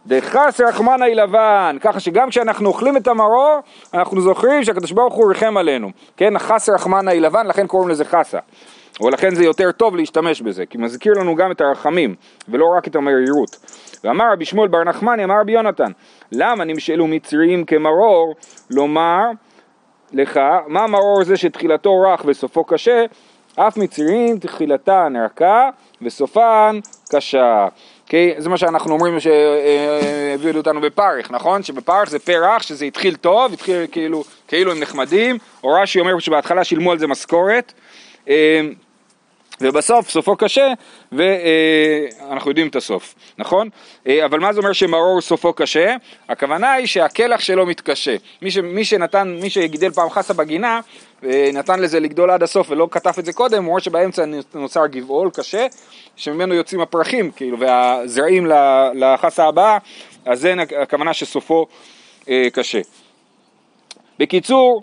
דחס 0.06 0.60
היא 1.04 1.14
לבן, 1.14 1.76
ככה 1.80 2.00
שגם 2.00 2.30
כשאנחנו 2.30 2.68
אוכלים 2.68 2.96
את 2.96 3.08
המרור, 3.08 3.58
אנחנו 3.94 4.20
זוכרים 4.20 4.64
שהקדוש 4.64 4.92
ברוך 4.92 5.14
הוא 5.14 5.28
ריחם 5.28 5.56
עלינו, 5.56 5.90
כן, 6.16 6.36
רחמנא 6.68 7.10
היא 7.10 7.20
לבן, 7.20 7.46
לכן 7.46 7.66
קוראים 7.66 7.88
לזה 7.88 8.04
חסה. 8.04 8.38
ולכן 9.00 9.34
זה 9.34 9.44
יותר 9.44 9.72
טוב 9.72 9.96
להשתמש 9.96 10.40
בזה, 10.40 10.66
כי 10.66 10.78
מזכיר 10.78 11.12
לנו 11.12 11.34
גם 11.34 11.50
את 11.50 11.60
הרחמים, 11.60 12.14
ולא 12.48 12.66
רק 12.76 12.88
את 12.88 12.96
המרירות. 12.96 13.56
ואמר 14.04 14.32
רבי 14.32 14.44
שמואל 14.44 14.68
בר 14.68 14.84
נחמני, 14.84 15.24
אמר 15.24 15.40
רבי 15.40 15.52
יונתן, 15.52 15.92
למה 16.32 16.64
נמשלו 16.64 17.06
מצרים 17.06 17.64
כמרור, 17.64 18.34
לומר 18.70 19.24
לך, 20.12 20.40
מה 20.66 20.86
מרור 20.86 21.24
זה 21.24 21.36
שתחילתו 21.36 22.00
רך 22.00 22.22
וסופו 22.24 22.64
קשה, 22.64 23.04
אף 23.56 23.76
מצרים 23.76 24.38
תחילתן 24.38 25.12
רכה 25.24 25.68
וסופן 26.02 26.78
קשה. 27.10 27.68
Okay? 28.08 28.12
זה 28.38 28.48
מה 28.48 28.56
שאנחנו 28.56 28.92
אומרים 28.92 29.20
שהביאו 29.20 30.56
אותנו 30.56 30.80
בפרך, 30.80 31.30
נכון? 31.30 31.62
שבפרך 31.62 32.10
זה 32.10 32.18
פרח, 32.18 32.62
שזה 32.62 32.84
התחיל 32.84 33.16
טוב, 33.16 33.52
התחיל 33.52 33.86
כאילו, 33.92 34.24
כאילו 34.48 34.72
הם 34.72 34.80
נחמדים, 34.80 35.38
או 35.64 35.68
רש"י 35.68 36.00
אומר 36.00 36.18
שבהתחלה 36.18 36.64
שילמו 36.64 36.92
על 36.92 36.98
זה 36.98 37.06
משכורת. 37.06 37.72
אה, 39.62 39.68
ובסוף 39.68 40.10
סופו 40.10 40.36
קשה 40.36 40.72
ואנחנו 41.12 42.50
יודעים 42.50 42.68
את 42.68 42.76
הסוף, 42.76 43.14
נכון? 43.38 43.68
אה, 44.06 44.24
אבל 44.24 44.40
מה 44.40 44.52
זה 44.52 44.60
אומר 44.60 44.72
שמרור 44.72 45.20
סופו 45.20 45.52
קשה? 45.52 45.96
הכוונה 46.28 46.72
היא 46.72 46.86
שהקלח 46.86 47.40
שלו 47.40 47.66
מתקשה. 47.66 48.16
מי, 48.42 48.50
ש, 48.50 48.58
מי 48.58 48.84
שנתן, 48.84 49.38
מי 49.42 49.50
שגידל 49.50 49.90
פעם 49.90 50.10
חסה 50.10 50.34
בגינה 50.34 50.80
אה, 51.24 51.50
נתן 51.52 51.80
לזה 51.80 52.00
לגדול 52.00 52.30
עד 52.30 52.42
הסוף 52.42 52.70
ולא 52.70 52.88
כתב 52.90 53.12
את 53.18 53.24
זה 53.24 53.32
קודם, 53.32 53.64
הוא 53.64 53.70
אומר 53.70 53.80
שבאמצע 53.80 54.24
נוצר 54.54 54.86
גבעול 54.86 55.30
קשה 55.30 55.66
שממנו 56.16 56.54
יוצאים 56.54 56.80
הפרחים 56.80 57.30
כאילו 57.30 57.58
והזרעים 57.58 58.46
לחסה 58.94 59.44
הבאה 59.44 59.78
אז 60.24 60.40
זה 60.40 60.54
הכוונה 60.82 61.12
שסופו 61.14 61.66
אה, 62.28 62.48
קשה. 62.52 62.80
בקיצור 64.18 64.82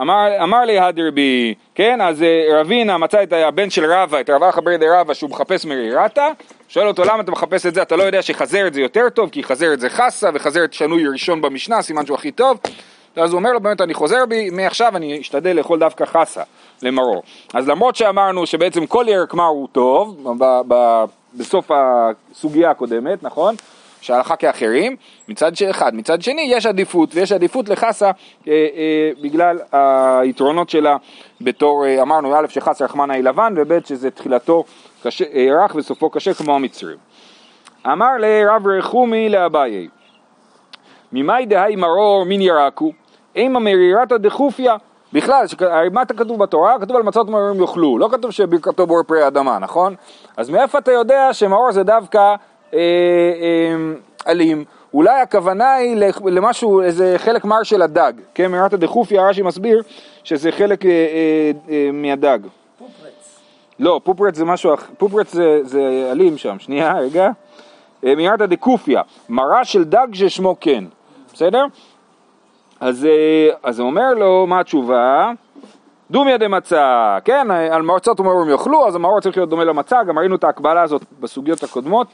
אמר, 0.00 0.42
אמר 0.42 0.60
לי 0.60 0.78
הדרבי, 0.78 1.54
כן, 1.74 2.00
אז 2.00 2.22
אה, 2.22 2.60
רבינה 2.60 2.98
מצא 2.98 3.22
את 3.22 3.32
הבן 3.32 3.70
של 3.70 3.92
רבא, 3.92 4.20
את 4.20 4.30
רבא 4.30 4.50
חברי 4.50 4.78
דרבא 4.78 5.14
שהוא 5.14 5.30
מחפש 5.30 5.64
מרירתה, 5.64 6.28
שואל 6.68 6.88
אותו 6.88 7.04
למה 7.04 7.20
אתה 7.20 7.30
מחפש 7.30 7.66
את 7.66 7.74
זה, 7.74 7.82
אתה 7.82 7.96
לא 7.96 8.02
יודע 8.02 8.22
שחזרת 8.22 8.74
זה 8.74 8.80
יותר 8.80 9.08
טוב, 9.08 9.30
כי 9.30 9.42
חזרת 9.42 9.80
זה 9.80 9.88
חסה, 9.90 10.30
וחזרת 10.34 10.72
שנוי 10.72 11.08
ראשון 11.08 11.40
במשנה, 11.42 11.82
סימן 11.82 12.06
שהוא 12.06 12.14
הכי 12.14 12.30
טוב. 12.32 12.58
אז 13.16 13.32
הוא 13.32 13.38
אומר 13.38 13.52
לו 13.52 13.60
באמת 13.60 13.80
אני 13.80 13.94
חוזר 13.94 14.26
בי, 14.28 14.50
מעכשיו 14.50 14.96
אני 14.96 15.20
אשתדל 15.20 15.56
לאכול 15.56 15.78
דווקא 15.78 16.04
חסה 16.04 16.42
למרור. 16.82 17.22
אז 17.54 17.68
למרות 17.68 17.96
שאמרנו 17.96 18.46
שבעצם 18.46 18.86
כל 18.86 19.04
ירק 19.08 19.34
מר 19.34 19.44
הוא 19.44 19.68
טוב, 19.72 20.36
ב- 20.38 20.60
ב- 20.68 21.04
בסוף 21.34 21.70
הסוגיה 21.70 22.70
הקודמת, 22.70 23.22
נכון? 23.22 23.54
שהלכה 24.02 24.36
כאחרים, 24.36 24.96
מצד 25.28 25.52
אחד. 25.70 25.94
מצד 25.94 26.22
שני 26.22 26.42
יש 26.42 26.66
עדיפות, 26.66 27.14
ויש 27.14 27.32
עדיפות 27.32 27.68
לחסה 27.68 28.06
אה, 28.06 28.12
אה, 28.48 29.10
בגלל 29.22 29.58
היתרונות 30.22 30.70
שלה 30.70 30.96
בתור, 31.40 31.84
אה, 31.86 32.02
אמרנו 32.02 32.36
א' 32.36 32.46
שחסה 32.48 32.84
רחמנה 32.84 33.14
היא 33.14 33.24
לבן, 33.24 33.54
וב' 33.56 33.78
שזה 33.84 34.10
תחילתו 34.10 34.64
קשה, 35.02 35.24
אה, 35.34 35.64
רך 35.64 35.74
וסופו 35.74 36.10
קשה 36.10 36.34
כמו 36.34 36.54
המצרים. 36.54 36.96
אמר 37.86 38.16
לרב 38.18 38.66
רחומי 38.66 39.28
לאביי, 39.28 39.88
ממאי 41.12 41.46
דהי 41.46 41.76
מרור 41.76 42.24
מן 42.24 42.40
ירקו, 42.40 42.92
אימה 43.36 43.58
מרירתא 43.60 44.16
דחופיה. 44.16 44.76
בכלל, 45.12 45.46
הרי 45.60 45.88
מה 45.88 46.04
כתוב 46.04 46.38
בתורה? 46.38 46.78
כתוב 46.80 46.96
על 46.96 47.02
מצות 47.02 47.28
מרורים 47.28 47.60
יאכלו, 47.60 47.98
לא 47.98 48.08
כתוב 48.12 48.30
שברכתו 48.30 48.86
בור 48.86 49.02
פרי 49.02 49.26
אדמה, 49.26 49.58
נכון? 49.58 49.94
אז 50.36 50.50
מאיפה 50.50 50.78
אתה 50.78 50.92
יודע 50.92 51.32
שמרור 51.32 51.72
זה 51.72 51.82
דווקא 51.82 52.34
אלים? 54.28 54.64
אולי 54.94 55.20
הכוונה 55.20 55.74
היא 55.74 55.96
למשהו, 56.24 56.82
איזה 56.82 57.14
חלק 57.18 57.44
מר 57.44 57.62
של 57.62 57.82
הדג, 57.82 58.12
כן? 58.34 58.50
מרירתא 58.50 58.76
דחופיה, 58.76 59.28
רש"י 59.28 59.42
מסביר 59.42 59.82
שזה 60.24 60.52
חלק 60.52 60.86
אה, 60.86 60.90
אה, 60.90 61.50
אה, 61.70 61.90
מהדג. 61.92 62.38
לא, 63.78 64.00
פופרץ 64.04 64.36
זה 64.36 64.44
משהו 64.44 64.74
אחר, 64.74 64.86
פופרץ 64.98 65.32
זה, 65.32 65.60
זה 65.62 66.08
אלים 66.12 66.38
שם, 66.38 66.58
שנייה, 66.58 66.98
רגע. 66.98 67.30
אה, 68.04 68.14
מיירתא 68.14 68.46
דקופיה, 68.46 69.02
מרה 69.28 69.64
של 69.64 69.84
דג 69.84 70.06
ששמו 70.12 70.56
כן, 70.60 70.84
בסדר? 71.34 71.64
אז, 72.80 73.04
אה, 73.04 73.48
אז 73.62 73.78
הוא 73.80 73.88
אומר 73.88 74.14
לו, 74.14 74.46
מה 74.46 74.60
התשובה? 74.60 75.32
דומיה 76.10 76.38
דמצה, 76.38 77.18
כן, 77.24 77.50
על 77.50 77.82
מועצות 77.82 78.20
ומרורים 78.20 78.48
יאכלו, 78.48 78.86
אז 78.86 78.94
המרור 78.94 79.20
צריך 79.20 79.36
להיות 79.36 79.48
דומה 79.48 79.64
למצה, 79.64 80.02
גם 80.02 80.18
ראינו 80.18 80.34
את 80.34 80.44
ההקבלה 80.44 80.82
הזאת 80.82 81.02
בסוגיות 81.20 81.62
הקודמות, 81.62 82.06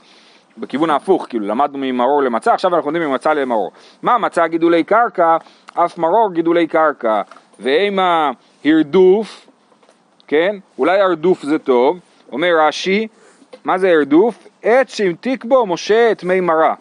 בכיוון 0.61 0.91
ההפוך, 0.91 1.27
כאילו 1.29 1.47
למדנו 1.47 1.79
ממרור 1.79 2.23
למצה, 2.23 2.55
עכשיו 2.55 2.75
אנחנו 2.75 2.91
לומדים 2.91 3.11
ממצה 3.11 3.35
למרור. 3.35 3.71
מה 4.03 4.19
מצה 4.19 4.47
גידולי 4.47 4.85
קרקע, 4.85 5.37
אף 5.75 5.99
מרור 5.99 6.33
גידולי 6.33 6.67
קרקע, 6.67 7.23
ואימה 7.61 8.31
הרדוף, 8.65 9.47
כן, 10.27 10.57
אולי 10.79 11.00
הרדוף 11.00 11.43
זה 11.43 11.59
טוב, 11.59 11.99
אומר 12.33 12.49
רש"י, 12.59 13.09
מה 13.65 13.79
זה 13.79 13.91
הרדוף? 13.91 14.49
עץ 14.62 14.95
שהמתיק 14.95 15.45
בו 15.45 15.67
משה 15.67 16.12
את 16.12 16.25
מי 16.25 16.41
מרה, 16.41 16.75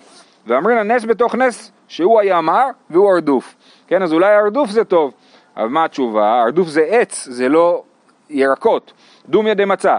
ואמרין 0.48 0.78
הנס 0.78 1.06
בתוך 1.06 1.36
נס 1.36 1.72
שהוא 1.88 2.20
היה 2.20 2.42
מר 2.42 2.68
והוא 2.90 3.12
הרדוף, 3.12 3.56
כן, 3.88 4.02
אז 4.04 4.14
אולי 4.14 4.36
הרדוף 4.36 4.70
זה 4.70 4.84
טוב, 4.84 5.12
אבל 5.58 5.68
מה 5.68 5.86
התשובה? 5.86 6.42
הרדוף 6.42 6.68
זה 6.68 6.82
עץ, 6.82 7.28
זה 7.32 7.50
לא 7.50 7.84
ירקות, 8.30 8.94
דומיה 9.30 9.54
דמצה, 9.54 9.98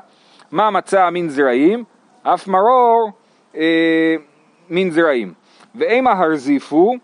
מה 0.53 0.71
מצה 0.71 1.11
מן 1.11 1.29
זרעים? 1.29 1.85
אף 2.23 2.49
מרור 2.49 3.11
אה, 3.59 4.17
מן 4.71 4.91
זרעים, 4.91 5.33
ואימה 5.75 6.13
הרזיפו, 6.13 6.95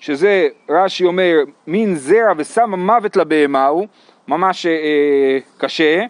שזה 0.00 0.48
רש"י 0.70 1.04
אומר 1.04 1.36
מין 1.66 1.94
זרע 1.94 2.32
ושם 2.36 2.74
מוות 2.74 3.16
לבהמה 3.16 3.66
הוא, 3.66 3.86
ממש 4.28 4.66
אה, 4.66 5.38
קשה, 5.58 6.04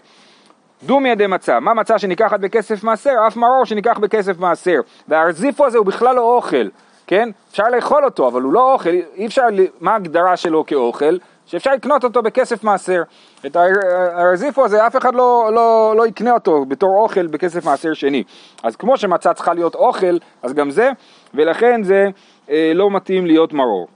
דומיה 0.82 1.14
דמצה, 1.14 1.60
מה 1.60 1.74
מצה 1.74 1.98
שניקחת 1.98 2.40
בכסף 2.40 2.84
מעשר? 2.84 3.14
אף 3.26 3.36
מרור 3.36 3.64
שניקח 3.64 3.98
בכסף 3.98 4.38
מעשר, 4.38 4.80
והרזיפו 5.08 5.66
הזה 5.66 5.78
הוא 5.78 5.86
בכלל 5.86 6.16
לא 6.16 6.36
אוכל, 6.36 6.68
כן? 7.06 7.30
אפשר 7.50 7.68
לאכול 7.68 8.04
אותו, 8.04 8.28
אבל 8.28 8.42
הוא 8.42 8.52
לא 8.52 8.72
אוכל, 8.72 8.90
אי 9.16 9.26
אפשר, 9.26 9.42
מה 9.80 9.92
ההגדרה 9.92 10.36
שלו 10.36 10.66
כאוכל? 10.66 11.16
שאפשר 11.50 11.70
לקנות 11.72 12.04
אותו 12.04 12.22
בכסף 12.22 12.64
מעשר. 12.64 13.02
את 13.46 13.56
הר- 13.56 14.20
הרזיפו 14.20 14.64
הזה 14.64 14.86
אף 14.86 14.96
אחד 14.96 15.14
לא, 15.14 15.50
לא, 15.54 15.94
לא 15.96 16.06
יקנה 16.06 16.32
אותו 16.32 16.64
בתור 16.64 16.88
אוכל 17.02 17.26
בכסף 17.26 17.64
מעשר 17.64 17.94
שני. 17.94 18.24
אז 18.62 18.76
כמו 18.76 18.96
שמצה 18.96 19.34
צריכה 19.34 19.54
להיות 19.54 19.74
אוכל, 19.74 20.16
אז 20.42 20.52
גם 20.54 20.70
זה, 20.70 20.90
ולכן 21.34 21.82
זה 21.82 22.06
אה, 22.50 22.72
לא 22.74 22.90
מתאים 22.90 23.26
להיות 23.26 23.52
מרור. 23.52 23.88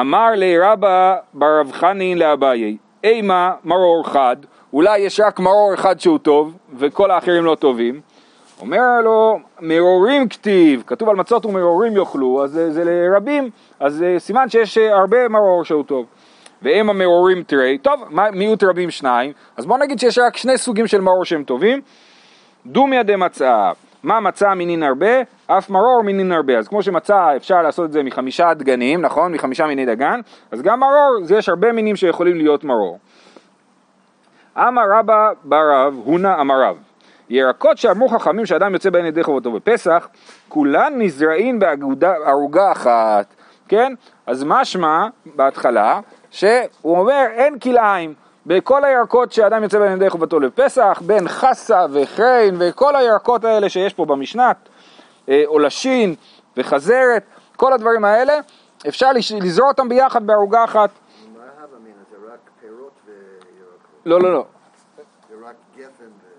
אמר 0.00 0.30
לי 0.30 0.58
רבא 0.58 1.16
ברב 1.34 1.72
חנין 1.72 2.18
לאביי, 2.18 2.76
אימה 3.04 3.52
מרור 3.64 4.02
חד, 4.06 4.36
אולי 4.72 4.98
יש 4.98 5.20
רק 5.20 5.40
מרור 5.40 5.74
אחד 5.74 6.00
שהוא 6.00 6.18
טוב, 6.18 6.56
וכל 6.78 7.10
האחרים 7.10 7.44
לא 7.44 7.54
טובים. 7.54 8.00
אומר 8.62 9.00
לו, 9.04 9.38
מרורים 9.60 10.28
כתיב, 10.28 10.82
כתוב 10.86 11.08
על 11.08 11.16
מצות 11.16 11.46
ומרורים 11.46 11.96
יאכלו, 11.96 12.44
אז 12.44 12.50
זה, 12.50 12.72
זה 12.72 12.84
לרבים, 12.84 13.50
אז 13.80 13.94
זה 13.94 14.14
סימן 14.18 14.48
שיש 14.48 14.78
אה, 14.78 14.94
הרבה 14.98 15.28
מרור 15.28 15.64
שהוא 15.64 15.84
טוב. 15.84 16.06
ואם 16.62 16.90
המרורים 16.90 17.42
תרי, 17.42 17.78
טוב, 17.78 18.04
מיעוט 18.32 18.64
רבים 18.64 18.90
שניים, 18.90 19.32
אז 19.56 19.66
בוא 19.66 19.78
נגיד 19.78 19.98
שיש 19.98 20.18
רק 20.18 20.36
שני 20.36 20.58
סוגים 20.58 20.86
של 20.86 21.00
מרור 21.00 21.24
שהם 21.24 21.44
טובים. 21.44 21.80
דומיה 22.66 23.02
דמצה, 23.02 23.70
מה 24.02 24.20
מצה 24.20 24.54
מינין 24.54 24.82
הרבה? 24.82 25.22
אף 25.46 25.70
מרור 25.70 26.02
מינין 26.04 26.32
הרבה. 26.32 26.58
אז 26.58 26.68
כמו 26.68 26.82
שמצה 26.82 27.36
אפשר 27.36 27.62
לעשות 27.62 27.84
את 27.84 27.92
זה 27.92 28.02
מחמישה 28.02 28.54
דגנים, 28.54 29.00
נכון? 29.00 29.32
מחמישה 29.32 29.66
מיני 29.66 29.86
דגן, 29.86 30.20
אז 30.52 30.62
גם 30.62 30.80
מרור, 30.80 31.18
אז 31.22 31.32
יש 31.32 31.48
הרבה 31.48 31.72
מינים 31.72 31.96
שיכולים 31.96 32.36
להיות 32.36 32.64
מרור. 32.64 32.98
אמר 34.56 34.82
רבא 34.98 35.30
ברב, 35.44 35.94
הונה 36.04 36.40
אמר 36.40 36.62
רב. 36.62 36.91
ירקות 37.32 37.78
שאמרו 37.78 38.08
חכמים 38.08 38.46
שאדם 38.46 38.72
יוצא 38.72 38.90
בהן 38.90 39.06
ידי 39.06 39.22
חובתו 39.22 39.52
בפסח, 39.52 40.08
כולן 40.48 40.92
נזרעים 40.96 41.58
בערוגה 41.98 42.72
אחת, 42.72 43.34
כן? 43.68 43.92
אז 44.26 44.44
משמע 44.46 45.06
בהתחלה, 45.26 46.00
שהוא 46.30 46.58
אומר 46.84 47.26
אין 47.30 47.58
כלאיים. 47.58 48.14
בכל 48.46 48.84
הירקות 48.84 49.32
שאדם 49.32 49.62
יוצא 49.62 49.78
בהן 49.78 49.96
ידי 49.96 50.10
חובתו 50.10 50.40
לפסח, 50.40 51.02
בין 51.06 51.28
חסה 51.28 51.86
וחריין 51.92 52.56
וכל 52.58 52.96
הירקות 52.96 53.44
האלה 53.44 53.68
שיש 53.68 53.94
פה 53.94 54.04
במשנת, 54.04 54.56
אה, 55.28 55.42
עולשין 55.46 56.14
וחזרת, 56.56 57.22
כל 57.56 57.72
הדברים 57.72 58.04
האלה, 58.04 58.34
אפשר 58.88 59.10
לזרוע 59.42 59.68
אותם 59.68 59.88
ביחד 59.88 60.26
בערוגה 60.26 60.64
אחת. 60.64 60.90
מה 61.36 61.40
ההווה 61.60 61.78
מן 61.78 61.90
זה 62.10 62.16
רק 62.32 62.50
פירות 62.60 62.92
וירקות, 63.06 64.06
לא, 64.06 64.20
לא, 64.20 64.32
לא. 64.32 64.44
זה 65.28 65.34
רק 65.48 65.54
גפן 65.76 66.04
ו... 66.04 66.32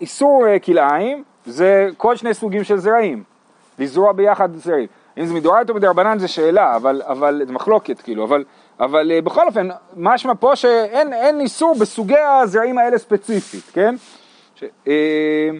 איסור 0.00 0.46
אה, 0.46 0.58
כלאיים 0.58 1.24
זה 1.46 1.88
כל 1.96 2.16
שני 2.16 2.34
סוגים 2.34 2.64
של 2.64 2.76
זרעים, 2.76 3.22
לזרוע 3.78 4.12
ביחד 4.12 4.56
זרעים. 4.56 4.86
אם 5.18 5.26
זה 5.26 5.34
מדאורייתא 5.34 5.72
או 5.72 5.76
מדרבנן 5.76 6.18
זה 6.18 6.28
שאלה, 6.28 6.76
אבל, 6.76 7.02
אבל 7.04 7.42
זה 7.46 7.52
מחלוקת 7.52 8.00
כאילו, 8.00 8.24
אבל, 8.24 8.44
אבל 8.80 9.12
אה, 9.12 9.20
בכל 9.20 9.46
אופן, 9.46 9.68
משמע 9.96 10.32
פה 10.40 10.56
שאין 10.56 11.12
אין 11.12 11.40
איסור 11.40 11.74
בסוגי 11.80 12.18
הזרעים 12.18 12.78
האלה 12.78 12.98
ספציפית, 12.98 13.64
כן? 13.72 13.94
ש, 14.54 14.64
אה, 14.88 15.50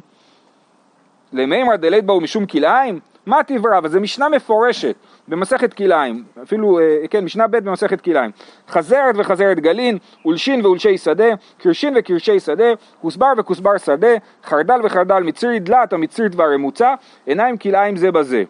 למימר 1.33 1.77
דלית 1.77 2.05
באו 2.05 2.21
משום 2.21 2.47
כלאיים? 2.47 3.01
מה 3.29 3.43
תברא? 3.47 3.79
אבל 3.79 3.89
זו 3.89 4.01
משנה 4.01 4.29
מפורשת 4.29 4.95
במסכת 5.29 5.75
כלאיים, 5.75 6.25
אפילו, 6.43 6.79
אה, 6.81 7.09
כן, 7.11 7.25
משנה 7.25 7.47
ב' 7.47 7.57
במסכת 7.57 8.01
כלאיים. 8.01 8.31
חזרת 8.69 9.15
וחזרת 9.19 9.61
גלין, 9.61 9.99
אולשין 10.25 10.67
ואולשי 10.67 10.99
שדה, 10.99 11.29
קרשין 11.59 11.95
וקרשי 11.97 12.41
שדה, 12.41 12.65
כוסבר 13.01 13.33
וכוסבר 13.39 13.79
שדה, 13.79 14.09
חרדל 14.45 14.81
וחרדל 14.85 15.23
מצרי 15.23 15.61
דלת 15.61 15.93
המצרית 15.93 16.35
והרמוצה, 16.35 16.95
עיניים 17.27 17.59
כלאיים 17.59 17.97
זה 17.97 18.11
בזה. 18.11 18.43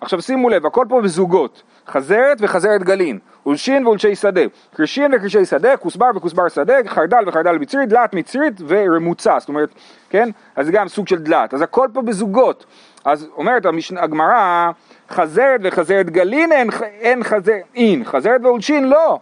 עכשיו 0.00 0.22
שימו 0.22 0.48
לב, 0.48 0.66
הכל 0.66 0.86
פה 0.88 1.00
בזוגות, 1.00 1.62
חזרת 1.88 2.38
וחזרת 2.40 2.82
גלין, 2.82 3.18
אולשין 3.46 3.86
ואולשי 3.86 4.14
שדה, 4.14 4.40
קרשין 4.76 5.14
וקרשי 5.14 5.44
שדה, 5.44 5.76
כוסבר 5.76 6.10
וכוסבר 6.16 6.48
שדה, 6.48 6.74
חרדל 6.86 7.24
וחרדל 7.26 7.58
מצרית, 7.58 7.88
דלת 7.88 8.14
מצרית 8.14 8.60
ורמוצה, 8.66 9.36
זאת 9.38 9.48
אומרת, 9.48 9.68
כן? 10.10 10.28
אז 10.56 10.66
זה 10.66 10.72
גם 10.72 10.88
סוג 10.88 11.08
של 11.08 11.18
דלת, 11.18 11.54
אז 11.54 11.62
הכל 11.62 11.88
פה 11.92 12.02
בזוגות. 12.02 12.66
אז 13.04 13.28
אומרת 13.36 13.66
הגמרא, 13.96 14.70
חזרת 15.10 15.60
וחזרת 15.64 16.10
גלין 16.10 16.52
אין, 16.52 16.70
אין 17.00 17.24
חזר, 17.24 17.52
אין, 17.74 18.04
חזרת 18.04 18.40
ואולשין 18.44 18.88
לא. 18.88 19.18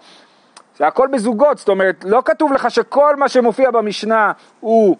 זה 0.76 0.87
הכל 0.87 1.09
בזוגות, 1.12 1.59
זאת 1.59 1.69
אומרת, 1.69 2.05
לא 2.09 2.23
כתוב 2.25 2.52
לך 2.52 2.71
שכל 2.71 3.17
מה 3.17 3.29
שמופיע 3.29 3.71
במשנה 3.71 4.33
הוא 4.61 4.97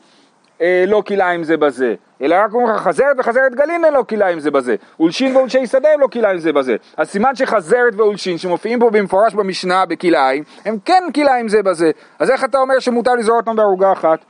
אה, 0.63 0.85
לא 0.87 1.03
כלאיים 1.07 1.45
זה 1.45 1.57
בזה, 1.57 1.95
אלא 2.23 2.37
רק 2.45 2.55
אומרים 2.55 2.75
לך 2.75 2.83
חזרת 2.83 3.17
וחזרת 3.19 3.55
גלין 3.55 3.85
הם 3.85 3.95
לא 3.95 4.05
כלאיים 4.09 4.41
זה 4.41 4.51
בזה, 4.51 4.77
אולשין 5.01 5.37
ואולשי 5.37 5.67
שדה 5.67 5.89
הם 5.95 6.01
לא 6.01 6.07
כלאיים 6.07 6.39
זה 6.39 6.53
בזה. 6.53 6.77
אז 6.97 7.09
סימן 7.09 7.35
שחזרת 7.35 7.95
ואולשין 7.97 8.39
שמופיעים 8.39 8.81
פה 8.81 8.91
במפורש 8.91 9.35
במשנה 9.35 9.87
בכלאיים, 9.87 10.45
הם 10.65 10.77
כן 10.85 11.03
כלאיים 11.15 11.49
זה 11.49 11.63
בזה. 11.63 11.91
אז 12.19 12.31
איך 12.31 12.45
אתה 12.45 12.59
אומר 12.59 12.79
שמותר 12.79 13.15
לזרוע 13.15 13.37
אותם 13.37 13.57
בערוגה 13.57 13.93
אחת? 13.93 14.25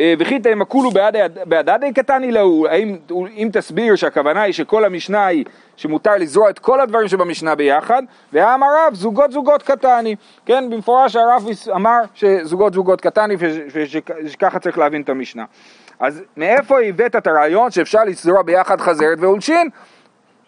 אה, 0.00 0.14
וכי 0.18 0.38
תמקולו 0.38 0.90
בהדדי 1.46 1.92
קטני 1.92 2.32
להו, 2.32 2.66
האם 2.66 2.96
אם 3.36 3.48
תסביר 3.52 3.96
שהכוונה 3.96 4.42
היא 4.42 4.52
שכל 4.52 4.84
המשנה 4.84 5.26
היא 5.26 5.44
שמותר 5.76 6.16
לזרוע 6.16 6.50
את 6.50 6.58
כל 6.58 6.80
הדברים 6.80 7.08
שבמשנה 7.08 7.54
ביחד, 7.54 8.02
והאמר 8.32 8.66
רב 8.76 8.94
זוגות 8.94 9.32
זוגות 9.32 9.62
קטני, 9.62 10.16
כן, 10.46 10.70
במפורש 10.70 11.16
הרב 11.16 11.46
אמר 11.74 11.98
שזוגות 12.14 12.74
זוגות 12.74 13.00
קטני 13.00 13.36
ושככה 14.24 14.58
צריך 14.58 14.78
להבין 14.78 15.02
את 15.02 15.08
המשנה. 15.08 15.44
אז 16.00 16.22
מאיפה 16.36 16.80
הבאת 16.80 17.16
את 17.16 17.26
הרעיון 17.26 17.70
שאפשר 17.70 18.04
לזרוע 18.04 18.42
ביחד 18.42 18.80
חזרת 18.80 19.18
ועולשין? 19.20 19.68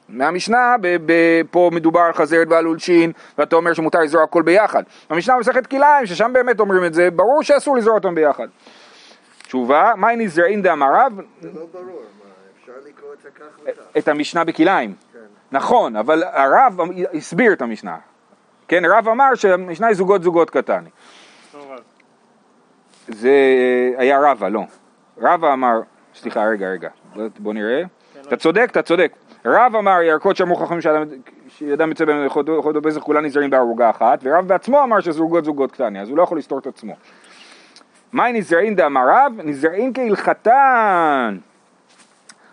מהמשנה, 0.08 0.74
ב- 0.80 0.96
ב- 1.06 1.42
פה 1.50 1.70
מדובר 1.72 2.00
על 2.00 2.12
חזרת 2.12 2.46
ועל 2.50 2.64
עולשין, 2.64 3.12
ואתה 3.38 3.56
אומר 3.56 3.72
שמותר 3.72 3.98
לזרוע 3.98 4.24
הכל 4.24 4.42
ביחד. 4.42 4.82
במשנה 5.10 5.36
במסכת 5.36 5.66
כלאיים, 5.66 6.06
ששם 6.06 6.32
באמת 6.32 6.60
אומרים 6.60 6.84
את 6.84 6.94
זה, 6.94 7.10
ברור 7.10 7.42
שאסור 7.42 7.76
לזרוע 7.76 7.94
אותם 7.94 8.14
ביחד. 8.14 8.46
תשובה, 9.46 9.92
מהי 9.96 10.16
נזרעין 10.16 10.62
דאמריו? 10.62 11.12
זה 11.40 11.48
לא 11.54 11.66
ברור, 11.72 11.86
מה, 11.86 12.30
אפשר 12.60 12.72
לקרוא 12.88 13.12
את 13.12 13.18
זה 13.22 13.28
כך 13.30 13.44
וכך. 13.64 13.98
את 13.98 14.08
המשנה 14.08 14.44
בכלאיים. 14.44 14.94
כן. 15.12 15.18
נכון, 15.52 15.96
אבל 15.96 16.22
הרב 16.24 16.80
הסביר 17.14 17.52
את 17.52 17.62
המשנה. 17.62 17.96
כן, 18.68 18.84
הרב 18.84 19.08
אמר 19.08 19.34
שהמשנה 19.34 19.86
היא 19.86 19.96
זוגות 19.96 20.22
זוגות 20.22 20.50
קטני. 20.50 20.88
זה 23.08 23.30
היה 23.98 24.20
רבא, 24.30 24.48
לא. 24.48 24.62
רבא 25.18 25.52
אמר, 25.52 25.80
סליחה, 26.14 26.44
רגע, 26.44 26.68
רגע, 26.68 26.88
בוא 27.38 27.54
נראה. 27.54 27.82
אתה 28.20 28.36
צודק, 28.36 28.68
אתה 28.70 28.82
צודק. 28.82 29.12
רב 29.44 29.76
אמר 29.76 30.02
ירקות 30.02 30.36
שאמרו 30.36 30.56
חכמים 30.56 30.80
שאדם- 30.80 31.08
יוצא 31.90 32.04
בהם 32.04 32.26
לחודו 32.26 32.82
פסח 32.82 33.00
כולם 33.00 33.24
נזהרים 33.24 33.50
בערוגה 33.50 33.90
אחת, 33.90 34.18
ורב 34.22 34.48
בעצמו 34.48 34.82
אמר 34.82 35.00
שזוגות 35.00 35.44
זוגות 35.44 35.72
קטני, 35.72 36.00
אז 36.00 36.08
הוא 36.08 36.16
לא 36.18 36.22
יכול 36.22 36.38
לסתור 36.38 36.58
את 36.58 36.66
עצמו. 36.66 36.94
מהי 38.12 38.32
נזרעין 38.32 38.76
דאמר 38.76 39.00
רב? 39.08 39.32
נזרעין 39.44 39.92
כהלכתן. 39.94 41.38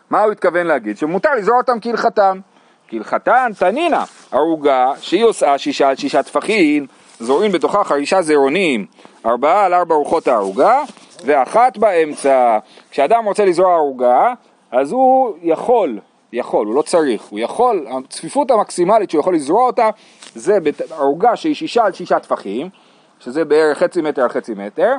מה 0.09 0.21
הוא 0.21 0.31
התכוון 0.31 0.67
להגיד? 0.67 0.97
שמותר 0.97 1.29
לזרוע 1.35 1.57
אותם 1.57 1.77
כהלכתם. 1.81 2.39
כהלכתן 2.87 3.51
תנינא, 3.59 4.03
ערוגה 4.31 4.91
שהיא 4.99 5.23
עושה 5.23 5.57
שישה 5.57 5.89
על 5.89 5.95
שישה 5.95 6.23
טפחים, 6.23 6.87
זורעים 7.19 7.51
בתוכה 7.51 7.83
חמישה 7.83 8.21
זרעונים, 8.21 8.85
ארבעה 9.25 9.65
על 9.65 9.73
ארבע 9.73 9.95
רוחות 9.95 10.27
הערוגה, 10.27 10.81
ואחת 11.25 11.77
באמצע. 11.77 12.57
כשאדם 12.91 13.25
רוצה 13.25 13.45
לזרוע 13.45 13.73
ערוגה, 13.75 14.33
אז 14.71 14.91
הוא 14.91 15.37
יכול, 15.41 15.99
יכול, 16.33 16.67
הוא 16.67 16.75
לא 16.75 16.81
צריך, 16.81 17.23
הוא 17.29 17.39
יכול, 17.39 17.87
הצפיפות 17.97 18.51
המקסימלית 18.51 19.09
שהוא 19.09 19.19
יכול 19.19 19.35
לזרוע 19.35 19.65
אותה, 19.65 19.89
זה 20.35 20.57
ערוגה 20.91 21.35
שהיא 21.35 21.55
שישה 21.55 21.85
על 21.85 21.93
שישה 21.93 22.19
טפחים, 22.19 22.69
שזה 23.19 23.45
בערך 23.45 23.77
חצי 23.77 24.01
מטר 24.01 24.21
על 24.21 24.29
חצי 24.29 24.53
מטר, 24.53 24.91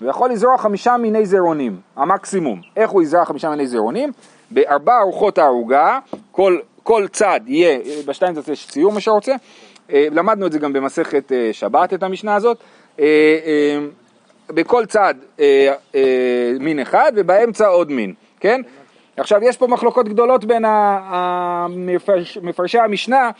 ויכול 0.00 0.30
לזרוע 0.30 0.58
חמישה 0.58 0.96
מיני 0.96 1.26
זרעונים, 1.26 1.80
המקסימום. 1.96 2.60
איך 2.76 2.90
הוא 2.90 3.02
יזרע 3.02 3.24
חמישה 3.24 3.50
מיני 3.50 3.66
זרעונים? 3.66 4.12
בארבע 4.50 4.98
ארוחות 5.00 5.38
הערוגה, 5.38 5.98
כל, 6.32 6.58
כל 6.82 7.06
צד 7.12 7.40
יהיה, 7.46 7.78
בשתיים 8.06 8.34
יש 8.52 8.66
ציור 8.68 8.92
מי 8.92 9.00
שרוצה, 9.00 9.32
אה, 9.92 10.06
למדנו 10.10 10.46
את 10.46 10.52
זה 10.52 10.58
גם 10.58 10.72
במסכת 10.72 11.32
אה, 11.32 11.48
שבת, 11.52 11.94
את 11.94 12.02
המשנה 12.02 12.34
הזאת, 12.34 12.58
אה, 13.00 13.78
בכל 14.48 14.86
צד 14.86 15.14
מין 16.60 16.80
אחד 16.80 17.12
ובאמצע 17.16 17.66
עוד 17.66 17.92
מין, 17.92 18.14
כן? 18.40 18.60
עכשיו 19.16 19.44
יש 19.44 19.56
פה 19.56 19.66
מחלוקות 19.66 20.08
גדולות 20.08 20.44
בין 20.44 20.64
המפרש, 20.68 22.38
מפרשי 22.42 22.78
המשנה, 22.78 23.30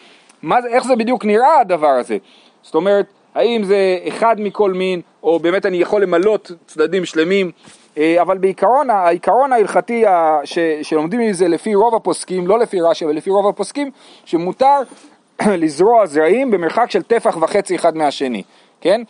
מה, 0.42 0.62
זה- 0.62 0.68
איך 0.68 0.84
זה 0.84 0.96
בדיוק 0.96 1.24
נראה 1.24 1.60
הדבר 1.60 1.88
הזה, 1.88 2.16
זאת 2.62 2.74
אומרת, 2.74 3.06
האם 3.34 3.64
זה 3.64 3.98
אחד 4.08 4.36
מכל 4.38 4.72
מין, 4.72 5.00
או 5.22 5.38
באמת 5.38 5.66
אני 5.66 5.76
יכול 5.76 6.02
למלות 6.02 6.50
צדדים 6.66 7.04
שלמים, 7.04 7.50
אה, 7.98 8.22
אבל 8.22 8.38
בעיקרון, 8.38 8.90
העיקרון 8.90 9.52
ההלכתי 9.52 10.04
ש, 10.44 10.58
שלומדים 10.82 11.20
מזה 11.20 11.48
לפי 11.48 11.74
רוב 11.74 11.94
הפוסקים, 11.94 12.46
לא 12.46 12.58
לפי 12.58 12.80
רש"י, 12.80 13.04
אבל 13.04 13.14
לפי 13.14 13.30
רוב 13.30 13.48
הפוסקים, 13.48 13.90
שמותר 14.24 14.80
לזרוע 15.62 16.06
זרעים 16.06 16.50
במרחק 16.50 16.90
של 16.90 17.02
טפח 17.02 17.36
וחצי 17.40 17.76
אחד 17.76 17.96
מהשני, 17.96 18.42
כן? 18.80 19.02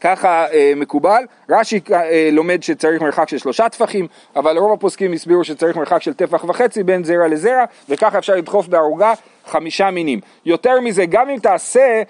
ככה 0.00 0.46
אה, 0.52 0.72
מקובל, 0.76 1.24
רש"י 1.50 1.80
אה, 1.92 2.28
לומד 2.32 2.62
שצריך 2.62 3.02
מרחק 3.02 3.28
של 3.28 3.38
שלושה 3.38 3.68
טפחים, 3.68 4.06
אבל 4.36 4.58
רוב 4.58 4.72
הפוסקים 4.72 5.12
הסבירו 5.12 5.44
שצריך 5.44 5.76
מרחק 5.76 6.02
של 6.02 6.14
טפח 6.14 6.44
וחצי 6.44 6.82
בין 6.82 7.04
זרע 7.04 7.28
לזרע, 7.28 7.64
וככה 7.88 8.18
אפשר 8.18 8.34
לדחוף 8.34 8.68
בערוגה 8.68 9.12
חמישה 9.46 9.90
מינים. 9.90 10.20
יותר 10.44 10.80
מזה, 10.80 11.06
גם 11.06 11.30
אם 11.30 11.38
תעשה 11.38 12.02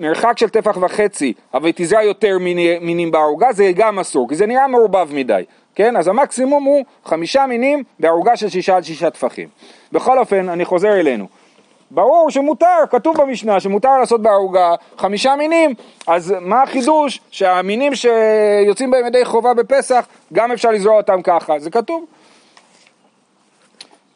מרחק 0.00 0.38
של 0.38 0.48
טפח 0.48 0.76
וחצי, 0.80 1.32
אבל 1.54 1.70
תזרע 1.74 2.02
יותר 2.02 2.38
מיני, 2.38 2.78
מינים 2.80 3.10
בערוגה, 3.10 3.52
זה 3.52 3.72
גם 3.74 3.98
אסור, 3.98 4.28
כי 4.28 4.34
זה 4.34 4.46
נראה 4.46 4.68
מעורבב 4.68 5.08
מדי, 5.12 5.42
כן? 5.74 5.96
אז 5.96 6.08
המקסימום 6.08 6.64
הוא 6.64 6.84
חמישה 7.04 7.46
מינים 7.46 7.82
בערוגה 8.00 8.36
של 8.36 8.48
שישה 8.48 8.76
עד 8.76 8.84
שישה 8.84 9.10
טפחים. 9.10 9.48
בכל 9.92 10.18
אופן, 10.18 10.48
אני 10.48 10.64
חוזר 10.64 11.00
אלינו. 11.00 11.26
ברור 11.90 12.30
שמותר, 12.30 12.66
כתוב 12.90 13.16
במשנה 13.20 13.60
שמותר 13.60 13.98
לעשות 14.00 14.22
בערוגה 14.22 14.74
חמישה 14.98 15.36
מינים, 15.36 15.74
אז 16.06 16.34
מה 16.40 16.62
החידוש? 16.62 17.20
שהמינים 17.30 17.92
שיוצאים 17.94 18.90
בהם 18.90 19.06
ידי 19.06 19.24
חובה 19.24 19.54
בפסח, 19.54 20.06
גם 20.32 20.52
אפשר 20.52 20.70
לזרוע 20.70 20.96
אותם 20.96 21.22
ככה, 21.22 21.58
זה 21.58 21.70
כתוב. 21.70 22.04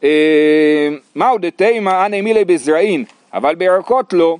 אה, 0.04 0.88
מהו 1.14 1.38
דתימה 1.38 2.06
אנא 2.06 2.20
מילי 2.20 2.44
בזרעין, 2.44 3.04
אבל 3.34 3.54
בירקות 3.54 4.12
לא. 4.12 4.36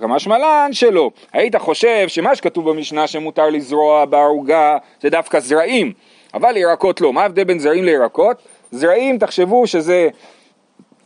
כמשמע 0.00 0.38
לן 0.38 0.72
שלא. 0.72 1.10
היית 1.32 1.56
חושב 1.56 2.08
שמה 2.08 2.36
שכתוב 2.36 2.70
במשנה 2.70 3.06
שמותר 3.06 3.50
לזרוע 3.50 4.04
בערוגה 4.04 4.78
זה 5.00 5.10
דווקא 5.10 5.40
זרעים, 5.40 5.92
אבל 6.34 6.56
ירקות 6.56 7.00
לא. 7.00 7.12
מה 7.12 7.22
ההבדל 7.22 7.44
בין 7.44 7.58
זרעים 7.58 7.84
לירקות? 7.84 8.36
זרעים 8.70 9.18
תחשבו 9.18 9.66
שזה 9.66 10.08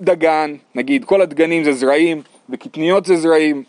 דגן, 0.00 0.54
נגיד 0.74 1.04
כל 1.04 1.20
הדגנים 1.22 1.64
זה 1.64 1.72
זרעים, 1.72 2.22
וקטניות 2.50 3.06
זה 3.06 3.16
זרעים, 3.16 3.62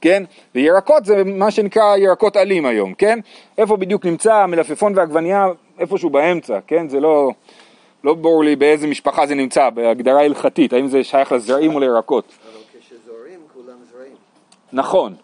כן? 0.00 0.22
וירקות 0.54 1.04
זה 1.04 1.24
מה 1.24 1.50
שנקרא 1.50 1.96
ירקות 1.96 2.36
עלים 2.36 2.66
היום, 2.66 2.94
כן? 2.94 3.18
איפה 3.58 3.76
בדיוק 3.76 4.06
נמצא 4.06 4.34
המלפפון 4.34 4.92
והעגבנייה? 4.96 5.46
איפשהו 5.78 6.10
באמצע, 6.10 6.58
כן? 6.66 6.88
זה 6.88 7.00
לא, 7.00 7.30
לא 8.04 8.14
ברור 8.14 8.44
לי 8.44 8.56
באיזה 8.56 8.86
משפחה 8.86 9.26
זה 9.26 9.34
נמצא, 9.34 9.70
בהגדרה 9.70 10.20
הלכתית, 10.24 10.72
האם 10.72 10.86
זה 10.86 11.04
שייך 11.04 11.32
לזרעים 11.32 11.74
או 11.74 11.80
לירקות. 11.80 12.24
אבל 12.24 12.80
כשזורעים 12.80 13.40
כולם 13.54 13.76
זרעים. 13.92 14.14
נכון, 14.74 15.14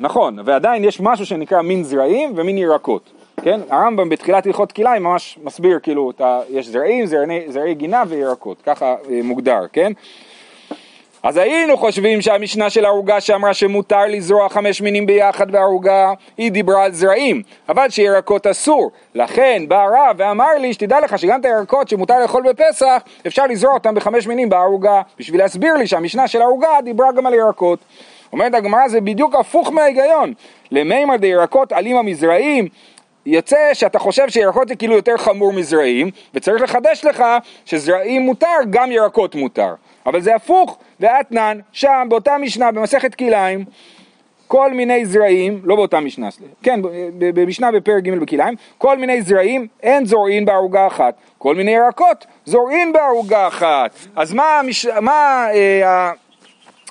נכון, 0.00 0.38
ועדיין 0.44 0.84
יש 0.84 1.00
משהו 1.00 1.26
שנקרא 1.26 1.62
מין 1.62 1.84
זרעים 1.84 2.32
ומין 2.36 2.58
ירקות, 2.58 3.10
כן? 3.42 3.60
הרמב"ם 3.70 4.08
בתחילת 4.08 4.46
הלכות 4.46 4.72
כלאיים 4.72 5.02
ממש 5.02 5.38
מסביר, 5.42 5.78
כאילו, 5.82 6.10
אתה, 6.10 6.40
יש 6.50 6.68
זרעים, 6.68 7.06
זרעי, 7.06 7.52
זרעי 7.52 7.74
גינה 7.74 8.02
וירקות, 8.08 8.62
ככה 8.62 8.86
אה, 9.10 9.20
מוגדר, 9.22 9.60
כן? 9.72 9.92
אז 11.22 11.36
היינו 11.36 11.76
חושבים 11.76 12.22
שהמשנה 12.22 12.70
של 12.70 12.84
הערוגה 12.84 13.20
שאמרה 13.20 13.54
שמותר 13.54 14.06
לזרוע 14.08 14.48
חמש 14.48 14.80
מינים 14.80 15.06
ביחד 15.06 15.50
בערוגה, 15.50 16.12
היא 16.36 16.52
דיברה 16.52 16.84
על 16.84 16.92
זרעים, 16.92 17.42
אבל 17.68 17.90
שירקות 17.90 18.46
אסור. 18.46 18.90
לכן 19.14 19.62
בא 19.68 19.82
הרב 19.82 20.16
ואמר 20.18 20.58
לי, 20.60 20.74
שתדע 20.74 21.00
לך 21.00 21.18
שגם 21.18 21.40
את 21.40 21.44
הירקות 21.44 21.88
שמותר 21.88 22.20
לאכול 22.20 22.42
בפסח, 22.48 23.02
אפשר 23.26 23.46
לזרוע 23.46 23.74
אותם 23.74 23.94
בחמש 23.94 24.26
מינים 24.26 24.48
בערוגה, 24.48 25.02
בשביל 25.18 25.40
להסביר 25.40 25.74
לי 25.74 25.86
שהמשנה 25.86 26.28
של 26.28 26.40
הערוגה 26.40 26.68
דיברה 26.84 27.12
גם 27.12 27.26
על 27.26 27.34
ירקות. 27.34 27.78
אומרת 28.32 28.54
הגמרא 28.54 28.88
זה 28.88 29.00
בדיוק 29.00 29.34
הפוך 29.34 29.72
מההיגיון. 29.72 30.32
למימר 30.70 31.16
דירקות 31.16 31.72
עלימה 31.72 32.02
מזרעים, 32.02 32.68
יוצא 33.26 33.56
שאתה 33.72 33.98
חושב 33.98 34.28
שירקות 34.28 34.68
זה 34.68 34.76
כאילו 34.76 34.94
יותר 34.94 35.16
חמור 35.16 35.52
מזרעים, 35.52 36.10
וצריך 36.34 36.62
לחדש 36.62 37.04
לך 37.04 37.24
שזרעים 37.64 38.22
מותר, 38.22 38.46
גם 38.70 38.92
ירקות 38.92 39.34
מותר. 39.34 39.74
אבל 40.06 40.20
זה 40.20 40.34
הפוך, 40.34 40.78
ואתנן, 41.00 41.58
שם 41.72 42.06
באותה 42.08 42.38
משנה 42.38 42.72
במסכת 42.72 43.14
כלאיים, 43.14 43.64
כל 44.46 44.72
מיני 44.72 45.06
זרעים, 45.06 45.60
לא 45.64 45.76
באותה 45.76 46.00
משנה, 46.00 46.28
כן, 46.62 46.80
במשנה 47.18 47.72
בפרק 47.72 48.04
ג' 48.04 48.18
בכלאיים, 48.18 48.54
כל 48.78 48.98
מיני 48.98 49.22
זרעים 49.22 49.66
אין 49.82 50.06
זורעין 50.06 50.44
בערוגה 50.44 50.86
אחת, 50.86 51.14
כל 51.38 51.54
מיני 51.54 51.70
ירקות 51.70 52.26
זורעין 52.44 52.92
בערוגה 52.92 53.48
אחת. 53.48 53.90
אז 54.16 54.32
מה. 54.32 54.60
מה 55.00 55.46
אה, 55.54 56.12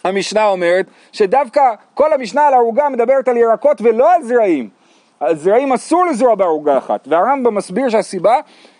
המשנה 0.03 0.45
אומרת? 0.45 0.85
שדווקא 1.11 1.61
כל 1.93 2.13
המשנה 2.13 2.47
על 2.47 2.53
ערוגה 2.53 2.89
מדברת 2.89 3.27
על 3.27 3.37
ירקות 3.37 3.81
ולא 3.81 4.13
על 4.13 4.23
זרעים. 4.23 4.69
על 5.19 5.35
זרעים 5.35 5.73
אסור 5.73 6.05
לזרוע 6.05 6.35
בערוגה 6.35 6.77
אחת, 6.77 7.07
והרמב"ם 7.07 7.55
מסביר 7.55 7.89
שהסיבה 7.89 8.35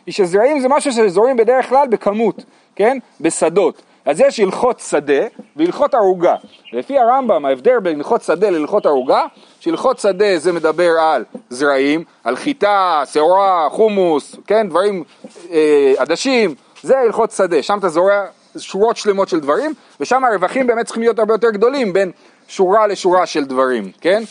היא 0.06 0.14
שזרעים 0.14 0.60
זה 0.60 0.68
משהו 0.70 0.92
שזורעים 0.92 1.38
בדרך 1.38 1.70
כלל 1.70 1.88
בכמות, 1.88 2.44
כן? 2.76 2.98
בשדות. 3.22 3.82
אז 4.06 4.22
יש 4.22 4.40
הלכות 4.40 4.80
שדה 4.80 5.28
והלכות 5.56 5.94
ערוגה. 5.94 6.36
לפי 6.74 7.00
הרמב"ם 7.00 7.46
ההבדל 7.46 7.80
בין 7.80 7.96
הלכות 7.96 8.22
שדה 8.22 8.50
להלכות 8.50 8.86
ערוגה, 8.86 9.26
שהלכות 9.60 10.00
שדה 10.00 10.38
זה 10.38 10.54
מדבר 10.54 10.92
על 11.00 11.24
זרעים, 11.50 12.04
על 12.24 12.36
חיטה, 12.36 13.04
שעורה, 13.14 13.68
חומוס, 13.70 14.36
כן? 14.48 14.70
דברים, 14.70 15.04
אה, 15.52 15.94
עדשים, 15.98 16.56
זה 16.82 17.00
הלכות 17.00 17.32
שדה, 17.32 17.64
שם 17.64 17.80
אתה 17.80 17.90
זורע 17.90 18.26
שורות 18.60 18.98
שלמות 18.98 19.30
של 19.30 19.40
דברים, 19.40 19.74
ושם 20.00 20.24
הרווחים 20.24 20.68
באמת 20.68 20.86
צריכים 20.86 21.04
להיות 21.04 21.20
הרבה 21.20 21.34
יותר 21.34 21.50
גדולים 21.50 21.94
בין 21.94 22.12
שורה 22.48 22.88
לשורה 22.88 23.26
של 23.26 23.46
דברים, 23.46 23.92
כן? 24.02 24.24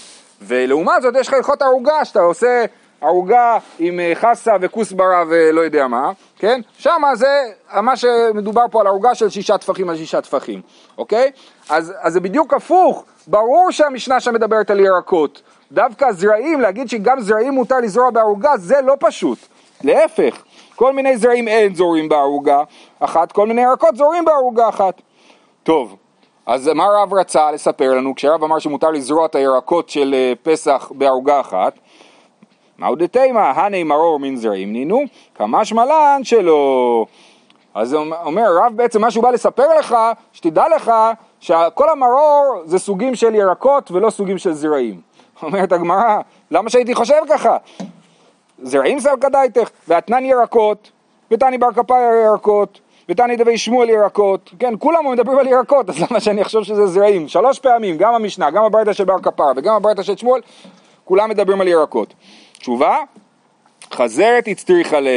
ולעומת 0.42 1.02
זאת 1.02 1.14
יש 1.20 1.28
לך 1.28 1.34
הלכות 1.34 1.62
ערוגה 1.62 2.04
שאתה 2.04 2.20
עושה 2.20 2.64
ערוגה 3.00 3.58
עם 3.78 4.00
אה, 4.00 4.12
חסה 4.14 4.52
וכוסברה 4.60 5.24
ולא 5.28 5.60
יודע 5.60 5.86
מה, 5.86 6.10
כן? 6.38 6.60
שם 6.78 7.02
זה 7.14 7.42
מה 7.82 7.96
שמדובר 7.96 8.64
פה 8.70 8.80
על 8.80 8.86
ערוגה 8.86 9.14
של 9.14 9.28
שישה 9.28 9.58
טפחים 9.58 9.90
על 9.90 9.96
שישה 9.96 10.20
טפחים, 10.20 10.60
אוקיי? 10.98 11.30
אז, 11.68 11.92
אז 12.00 12.12
זה 12.12 12.20
בדיוק 12.20 12.54
הפוך, 12.54 13.04
ברור 13.26 13.70
שהמשנה 13.70 14.20
שם 14.20 14.34
מדברת 14.34 14.70
על 14.70 14.80
ירקות. 14.80 15.42
דווקא 15.72 16.12
זרעים, 16.12 16.60
להגיד 16.60 16.88
שגם 16.88 17.20
זרעים 17.20 17.52
מותר 17.52 17.78
לזרוע 17.80 18.10
בערוגה, 18.10 18.56
זה 18.56 18.80
לא 18.80 18.96
פשוט. 19.00 19.38
להפך, 19.84 20.42
כל 20.76 20.92
מיני 20.92 21.16
זרעים 21.16 21.48
אין 21.48 21.74
זורים 21.74 22.08
בערוגה 22.08 22.62
אחת, 23.00 23.32
כל 23.32 23.46
מיני 23.46 23.62
ירקות 23.62 23.96
זורים 23.96 24.24
בערוגה 24.24 24.68
אחת. 24.68 25.02
טוב, 25.62 25.96
אז 26.46 26.68
מה 26.68 26.84
רב 26.84 27.14
רצה 27.14 27.52
לספר 27.52 27.94
לנו, 27.94 28.14
כשרב 28.14 28.44
אמר 28.44 28.58
שמותר 28.58 28.90
לזרוע 28.90 29.26
את 29.26 29.34
הירקות 29.34 29.88
של 29.88 30.14
אה, 30.14 30.32
פסח 30.42 30.92
בערוגה 30.94 31.40
אחת? 31.40 31.78
מהו 32.78 32.96
דתימה, 32.96 33.50
הני 33.50 33.82
מרור 33.82 34.18
מן 34.18 34.36
זרעים 34.36 34.72
נינו, 34.72 35.00
כמשמע 35.34 35.84
לן 35.84 36.24
שלא. 36.24 37.06
אז 37.74 37.94
אומר 37.94 38.46
רב 38.56 38.72
בעצם 38.76 39.00
מה 39.00 39.10
שהוא 39.10 39.22
בא 39.22 39.30
לספר 39.30 39.78
לך, 39.78 39.96
שתדע 40.32 40.64
לך 40.76 40.92
שכל 41.40 41.90
המרור 41.90 42.62
זה 42.64 42.78
סוגים 42.78 43.14
של 43.14 43.34
ירקות 43.34 43.90
ולא 43.90 44.10
סוגים 44.10 44.38
של 44.38 44.52
זרעים. 44.52 45.00
אומרת 45.42 45.72
הגמרא, 45.72 46.18
למה 46.50 46.70
שהייתי 46.70 46.94
חושב 46.94 47.22
ככה? 47.28 47.56
זרעים 48.62 49.00
סלקא 49.00 49.28
דייתך, 49.28 49.70
ואתנן 49.88 50.24
ירקות, 50.24 50.90
ותני 51.30 51.58
בר 51.58 51.72
כפאי 51.72 52.24
ירקות, 52.24 52.80
ותני 53.08 53.36
דבי 53.36 53.58
שמואל 53.58 53.90
ירקות, 53.90 54.50
כן, 54.58 54.74
כולם 54.78 55.12
מדברים 55.12 55.38
על 55.38 55.46
ירקות, 55.46 55.88
אז 55.90 56.02
למה 56.02 56.20
שאני 56.20 56.42
אחשוב 56.42 56.64
שזה 56.64 56.86
זרעים? 56.86 57.28
שלוש 57.28 57.58
פעמים, 57.58 57.96
גם 57.96 58.14
המשנה, 58.14 58.50
גם 58.50 58.64
הברייתא 58.64 58.92
של 58.92 59.04
בר 59.04 59.18
כפר 59.22 59.52
וגם 59.56 59.74
הברייתא 59.74 60.02
של 60.02 60.16
שמואל, 60.16 60.40
כולם 61.04 61.30
מדברים 61.30 61.60
על 61.60 61.68
ירקות. 61.68 62.14
תשובה, 62.52 62.98
חזרת 63.92 64.48
הצטריכה 64.48 65.00
ל... 65.00 65.08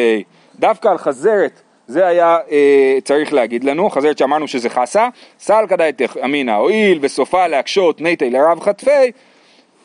דווקא 0.60 0.88
על 0.88 0.98
חזרת 0.98 1.62
זה 1.88 2.08
היה 2.08 2.38
אה, 2.52 2.98
צריך 3.04 3.34
להגיד 3.34 3.64
לנו, 3.64 3.90
חזרת 3.90 4.18
שאמרנו 4.18 4.48
שזה 4.48 4.70
חסה, 4.70 5.08
סלקא 5.40 5.76
דייתך 5.76 6.18
אמינא, 6.24 6.52
הואיל 6.52 7.00
וסופה 7.02 7.48
להקשות 7.48 8.02
ניתי 8.02 8.30
לרב 8.30 8.60
חטפי, 8.60 9.12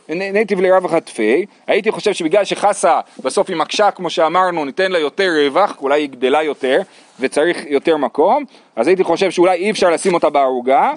ניטיב 0.08 0.60
לרב 0.60 0.86
חטפי, 0.86 1.46
הייתי 1.66 1.90
חושב 1.90 2.12
שבגלל 2.12 2.44
שחסה 2.44 3.00
בסוף 3.22 3.48
היא 3.48 3.56
מקשה 3.56 3.90
כמו 3.90 4.10
שאמרנו 4.10 4.64
ניתן 4.64 4.92
לה 4.92 4.98
יותר 4.98 5.28
רווח, 5.46 5.76
אולי 5.80 6.00
היא 6.00 6.08
גדלה 6.08 6.42
יותר 6.42 6.80
וצריך 7.20 7.64
יותר 7.66 7.96
מקום, 7.96 8.44
אז 8.76 8.86
הייתי 8.88 9.04
חושב 9.04 9.30
שאולי 9.30 9.56
אי 9.56 9.70
אפשר 9.70 9.90
לשים 9.90 10.14
אותה 10.14 10.30
בערוגה. 10.30 10.92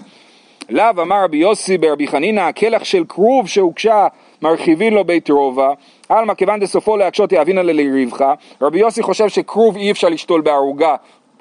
לאו 0.69 0.85
אמר 1.01 1.23
רבי 1.23 1.37
יוסי 1.37 1.77
ברבי 1.77 2.07
חנינא, 2.07 2.41
הכלח 2.41 2.83
של 2.83 3.03
כרוב 3.09 3.47
שהוגשה 3.47 4.07
מרחיבין 4.41 4.93
לו 4.93 5.03
בית 5.03 5.29
רובע, 5.29 5.73
עלמא 6.09 6.33
כיוון 6.33 6.59
דסופו 6.59 6.97
להקשות 6.97 7.31
יאבינא 7.31 7.59
לריבך, 7.59 8.25
רבי 8.61 8.79
יוסי 8.79 9.01
חושב 9.01 9.29
שכרוב 9.29 9.77
אי 9.77 9.91
אפשר 9.91 10.09
לשתול 10.09 10.41
בערוגה 10.41 10.95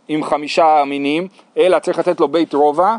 עם 0.08 0.24
חמישה 0.24 0.84
מינים, 0.86 1.28
אלא 1.58 1.78
צריך 1.78 1.98
לתת 1.98 2.20
לו 2.20 2.28
בית 2.28 2.54
רובע. 2.54 2.96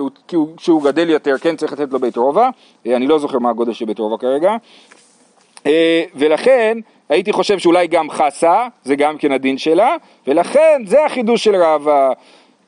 אה, 0.00 0.04
שהוא, 0.28 0.48
שהוא 0.58 0.82
גדל 0.82 1.10
יותר, 1.10 1.38
כן 1.38 1.56
צריך 1.56 1.72
לתת 1.72 1.92
לו 1.92 1.98
בית 1.98 2.16
רובע, 2.16 2.48
אה, 2.86 2.96
אני 2.96 3.06
לא 3.06 3.18
זוכר 3.18 3.38
מה 3.38 3.50
הגודל 3.50 3.72
של 3.72 3.84
בית 3.84 3.98
רובע 3.98 4.16
כרגע, 4.18 4.56
אה, 5.66 6.02
ולכן 6.14 6.78
הייתי 7.08 7.32
חושב 7.32 7.58
שאולי 7.58 7.86
גם 7.86 8.10
חסה, 8.10 8.66
זה 8.84 8.96
גם 8.96 9.18
כן 9.18 9.32
הדין 9.32 9.58
שלה, 9.58 9.96
ולכן 10.26 10.82
זה 10.86 11.04
החידוש 11.04 11.44
של 11.44 11.56
רב, 11.56 11.86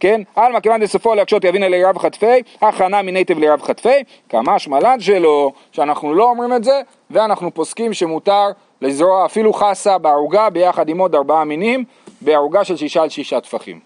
כן? 0.01 0.21
עלמא 0.37 0.61
כיוון 0.61 0.81
דסופו 0.81 1.15
להקשות 1.15 1.45
יבין 1.45 1.63
אלי 1.63 1.85
רב 1.85 1.99
חטפי, 1.99 2.43
הכנה 2.63 3.03
מניטיב 3.03 3.39
לרב 3.39 3.63
חטפי, 3.63 4.05
כמה 4.29 4.59
שמלן 4.59 5.01
שלו, 5.01 5.53
שאנחנו 5.73 6.15
לא 6.15 6.25
אומרים 6.25 6.53
את 6.53 6.65
זה, 6.65 6.81
ואנחנו 7.11 7.55
פוסקים 7.55 7.93
שמותר 7.93 8.47
לזרוע 8.83 9.27
אפילו 9.27 9.53
חסה 9.53 9.99
בערוגה 9.99 10.51
ביחד 10.51 10.89
עם 10.89 10.99
עוד 10.99 11.15
ארבעה 11.15 11.45
מינים, 11.45 11.85
בערוגה 12.21 12.65
של 12.65 12.77
שישה 12.77 13.03
על 13.03 13.09
שישה 13.09 13.41
טפחים. 13.41 13.81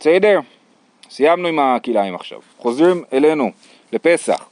בסדר? 0.00 0.40
סיימנו 1.12 1.48
עם 1.48 1.58
הכלאיים 1.58 2.14
עכשיו, 2.14 2.38
חוזרים 2.58 3.04
אלינו 3.12 3.50
לפסח. 3.92 4.44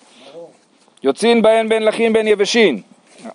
יוצאים 1.02 1.42
בהן 1.42 1.68
בין 1.68 1.82
לחין 1.82 2.12
בין 2.12 2.26
יבשין. 2.26 2.80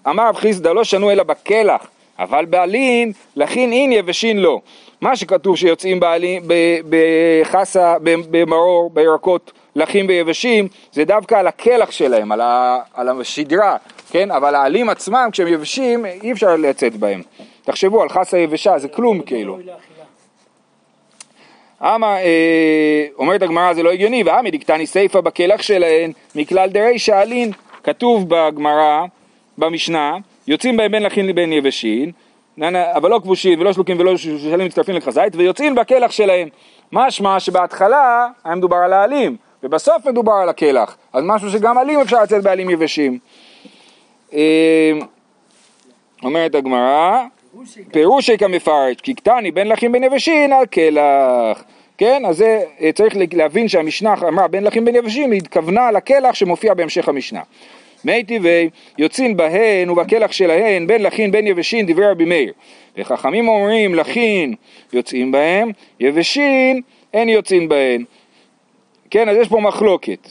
אמר 0.07 0.29
רב 0.29 0.35
חיסדא 0.35 0.71
לא 0.71 0.83
שנו 0.83 1.11
אלא 1.11 1.23
בקלח, 1.23 1.87
אבל 2.19 2.45
בעלין 2.45 3.11
לחין 3.35 3.71
אין 3.71 3.91
יבשין 3.91 4.37
לא. 4.37 4.59
מה 5.01 5.15
שכתוב 5.15 5.57
שיוצאים 5.57 5.99
בעלין, 5.99 6.43
בחסה, 6.89 7.95
במרור, 8.03 8.89
בירקות, 8.93 9.51
לחים 9.75 10.07
ביבשים, 10.07 10.67
זה 10.91 11.05
דווקא 11.05 11.35
על 11.35 11.47
הקלח 11.47 11.91
שלהם, 11.91 12.31
על, 12.31 12.41
ה, 12.41 12.79
על 12.93 13.09
השדרה, 13.09 13.77
כן? 14.09 14.31
אבל 14.31 14.55
העלים 14.55 14.89
עצמם, 14.89 15.29
כשהם 15.31 15.47
יבשים, 15.47 16.05
אי 16.05 16.31
אפשר 16.31 16.55
לצאת 16.55 16.95
בהם. 16.95 17.21
תחשבו 17.63 18.01
על 18.01 18.09
חסה 18.09 18.37
יבשה, 18.37 18.77
זה 18.77 18.87
כלום 18.87 19.21
כאילו. 19.21 19.59
אמה, 21.81 22.17
אה, 22.17 23.05
אומרת 23.17 23.41
הגמרא 23.41 23.73
זה 23.73 23.83
לא 23.83 23.91
הגיוני, 23.91 24.23
ואמי 24.23 24.51
דקתני 24.51 24.87
סיפא 24.87 25.21
בקלח 25.21 25.61
שלהן 25.61 26.11
מכלל 26.35 26.69
דרי 26.69 26.99
שאלין, 26.99 27.51
כתוב 27.83 28.25
בגמרא, 28.27 29.05
במשנה, 29.57 30.17
יוצאים 30.47 30.77
בהם 30.77 30.91
בין 30.91 31.03
לחין 31.03 31.27
לבין 31.27 31.53
יבשין, 31.53 32.11
אבל 32.71 33.09
לא 33.09 33.19
כבושים 33.23 33.59
ולא 33.59 33.73
שלוקים 33.73 33.99
ולא 33.99 34.17
שלים 34.17 34.65
מצטרפים 34.65 34.95
לכזית, 34.95 35.35
ויוצאים 35.35 35.75
בקלח 35.75 36.11
שלהם. 36.11 36.47
משמע 36.91 37.39
שבהתחלה 37.39 38.27
היה 38.43 38.55
מדובר 38.55 38.77
על 38.77 38.93
העלים, 38.93 39.37
ובסוף 39.63 40.05
מדובר 40.05 40.33
על 40.33 40.49
הקלח, 40.49 40.97
אז 41.13 41.23
משהו 41.27 41.49
שגם 41.49 41.77
עלים 41.77 41.99
אפשר 41.99 42.23
לצאת 42.23 42.43
בעלים 42.43 42.69
יבשים. 42.69 43.19
אה, 44.33 44.91
אומרת 46.23 46.55
הגמרא, 46.55 47.23
פירושי 47.91 48.37
כמפרש, 48.37 48.95
כי 48.95 49.13
קטני 49.13 49.51
בין 49.51 49.67
לחים 49.67 50.03
יבשין 50.03 50.53
על 50.53 50.65
קלח. 50.65 51.63
כן, 51.97 52.25
אז 52.25 52.37
זה 52.37 52.63
אה, 52.81 52.91
צריך 52.91 53.15
להבין 53.33 53.67
שהמשנה 53.67 54.13
אמרה 54.27 54.47
בין 54.47 54.63
לחים 54.63 54.85
בין 54.85 54.95
יבשים, 54.95 55.31
היא 55.31 55.37
התכוונה 55.37 55.91
לקלח 55.91 56.35
שמופיע 56.35 56.73
בהמשך 56.73 57.09
המשנה. 57.09 57.41
מי 58.05 58.23
טבעי 58.23 58.69
יוצאים 58.97 59.37
בהן 59.37 59.89
ובקלח 59.89 60.31
שלהן 60.31 60.87
בין 60.87 61.03
לחין 61.03 61.31
בין 61.31 61.47
יבשין 61.47 61.85
דברי 61.85 62.07
רבי 62.07 62.25
מאיר. 62.25 62.53
וחכמים 62.97 63.47
אומרים 63.47 63.95
לחין 63.95 64.53
יוצאים 64.93 65.31
בהם, 65.31 65.71
יבשין 65.99 66.81
אין 67.13 67.29
יוצאים 67.29 67.69
בהן. 67.69 68.03
כן, 69.09 69.29
אז 69.29 69.37
יש 69.37 69.47
פה 69.47 69.59
מחלוקת 69.59 70.29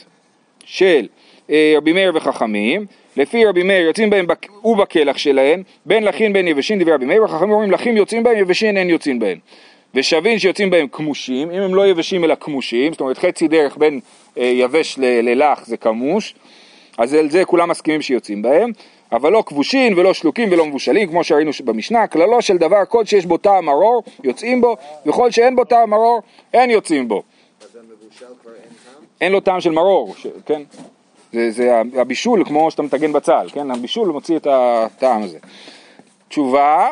של 0.65 1.07
אה, 1.49 1.73
רבי 1.77 1.93
מאיר 1.93 2.11
וחכמים, 2.15 2.85
לפי 3.17 3.45
רבי 3.45 3.63
מאיר 3.63 3.85
יוצאים 3.85 4.09
בהם 4.09 4.25
ובקלח 4.63 5.17
שלהם, 5.17 5.63
בין 5.85 6.03
לחין 6.03 6.33
בין 6.33 6.47
יבשין 6.47 6.79
דברי 6.79 6.93
רבי 6.93 7.05
מאיר, 7.05 7.23
וחכמים 7.23 7.51
אומרים 7.51 7.71
לחין 7.71 7.97
יוצאים 7.97 8.23
בהם, 8.23 8.37
יבשין 8.37 8.77
אין 8.77 8.89
יוצאים 8.89 9.19
בהם. 9.19 9.37
ושווין 9.95 10.39
שיוצאים 10.39 10.69
בהם 10.69 10.87
כמושים, 10.87 11.51
אם 11.51 11.61
הם 11.61 11.75
לא 11.75 11.87
יבשים 11.87 12.23
אלא 12.23 12.35
כמושים, 12.39 12.91
זאת 12.91 13.01
אומרת 13.01 13.17
חצי 13.17 13.47
דרך 13.47 13.77
בין 13.77 13.99
אה, 14.37 14.45
יבש 14.45 14.95
ללח 14.99 15.65
זה 15.65 15.77
כמוש, 15.77 16.35
אז 16.97 17.13
על 17.13 17.29
זה 17.29 17.45
כולם 17.45 17.69
מסכימים 17.69 18.01
שיוצאים 18.01 18.41
בהם, 18.41 18.71
אבל 19.11 19.31
לא 19.31 19.43
כבושין 19.45 19.93
ולא 19.99 20.13
שלוקים 20.13 20.49
ולא 20.51 20.65
מבושלים, 20.65 21.09
כמו 21.09 21.23
שראינו 21.23 21.51
במשנה, 21.65 22.07
כללו 22.07 22.41
של 22.41 22.57
דבר 22.57 22.85
כל 22.89 23.05
שיש 23.05 23.25
בו 23.25 23.37
טעם 23.37 23.65
מרור, 23.65 24.03
יוצאים 24.23 24.61
בו, 24.61 24.77
וכל 25.05 25.31
שאין 25.31 25.55
בו 25.55 25.65
טעם 25.65 25.89
מרור, 25.89 26.21
אין 26.53 26.69
יוצאים 26.69 27.07
בו. 27.07 27.23
אז 27.61 27.75
המבושל 27.75 28.25
כבר 28.41 28.51
אין 28.51 28.61
טעם? 28.61 29.03
אין 29.21 29.31
לו 29.31 29.39
טעם 29.39 29.61
של 29.61 29.71
מרור, 29.71 30.15
ש... 30.17 30.27
כן? 30.45 30.61
זה, 31.35 31.51
זה 31.51 31.81
הבישול 32.01 32.43
כמו 32.45 32.71
שאתה 32.71 32.83
מטגן 32.83 33.13
בצל, 33.13 33.47
כן? 33.53 33.71
הבישול 33.71 34.07
מוציא 34.07 34.37
את 34.37 34.47
הטעם 34.49 35.23
הזה. 35.23 35.37
תשובה, 36.27 36.89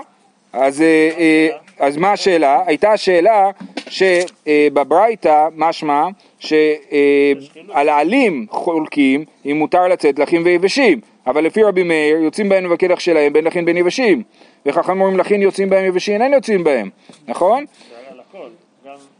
אז, 0.53 0.81
אה, 0.81 1.09
אה, 1.17 1.47
אז 1.79 1.97
מה 1.97 2.11
השאלה? 2.11 2.63
הייתה 2.65 2.97
שאלה 2.97 3.49
שבברייתא 3.89 5.47
משמע 5.55 6.07
שעל 6.39 7.89
העלים 7.89 8.45
חולקים 8.49 9.25
אם 9.45 9.55
מותר 9.59 9.87
לצאת 9.87 10.19
לחים 10.19 10.41
ויבשים, 10.45 10.99
אבל 11.27 11.43
לפי 11.43 11.63
רבי 11.63 11.83
מאיר 11.83 12.17
יוצאים 12.17 12.49
בהם 12.49 12.69
בקדח 12.69 12.99
שלהם 12.99 13.33
בין 13.33 13.45
לחין 13.45 13.65
בין 13.65 13.77
יבשים, 13.77 14.23
וחכמים 14.65 15.01
אומרים 15.01 15.19
לחין 15.19 15.41
יוצאים 15.41 15.69
בהם 15.69 15.85
יבשים, 15.85 16.21
אין 16.21 16.33
יוצאים 16.33 16.63
בהם, 16.63 16.89
נכון? 17.27 17.65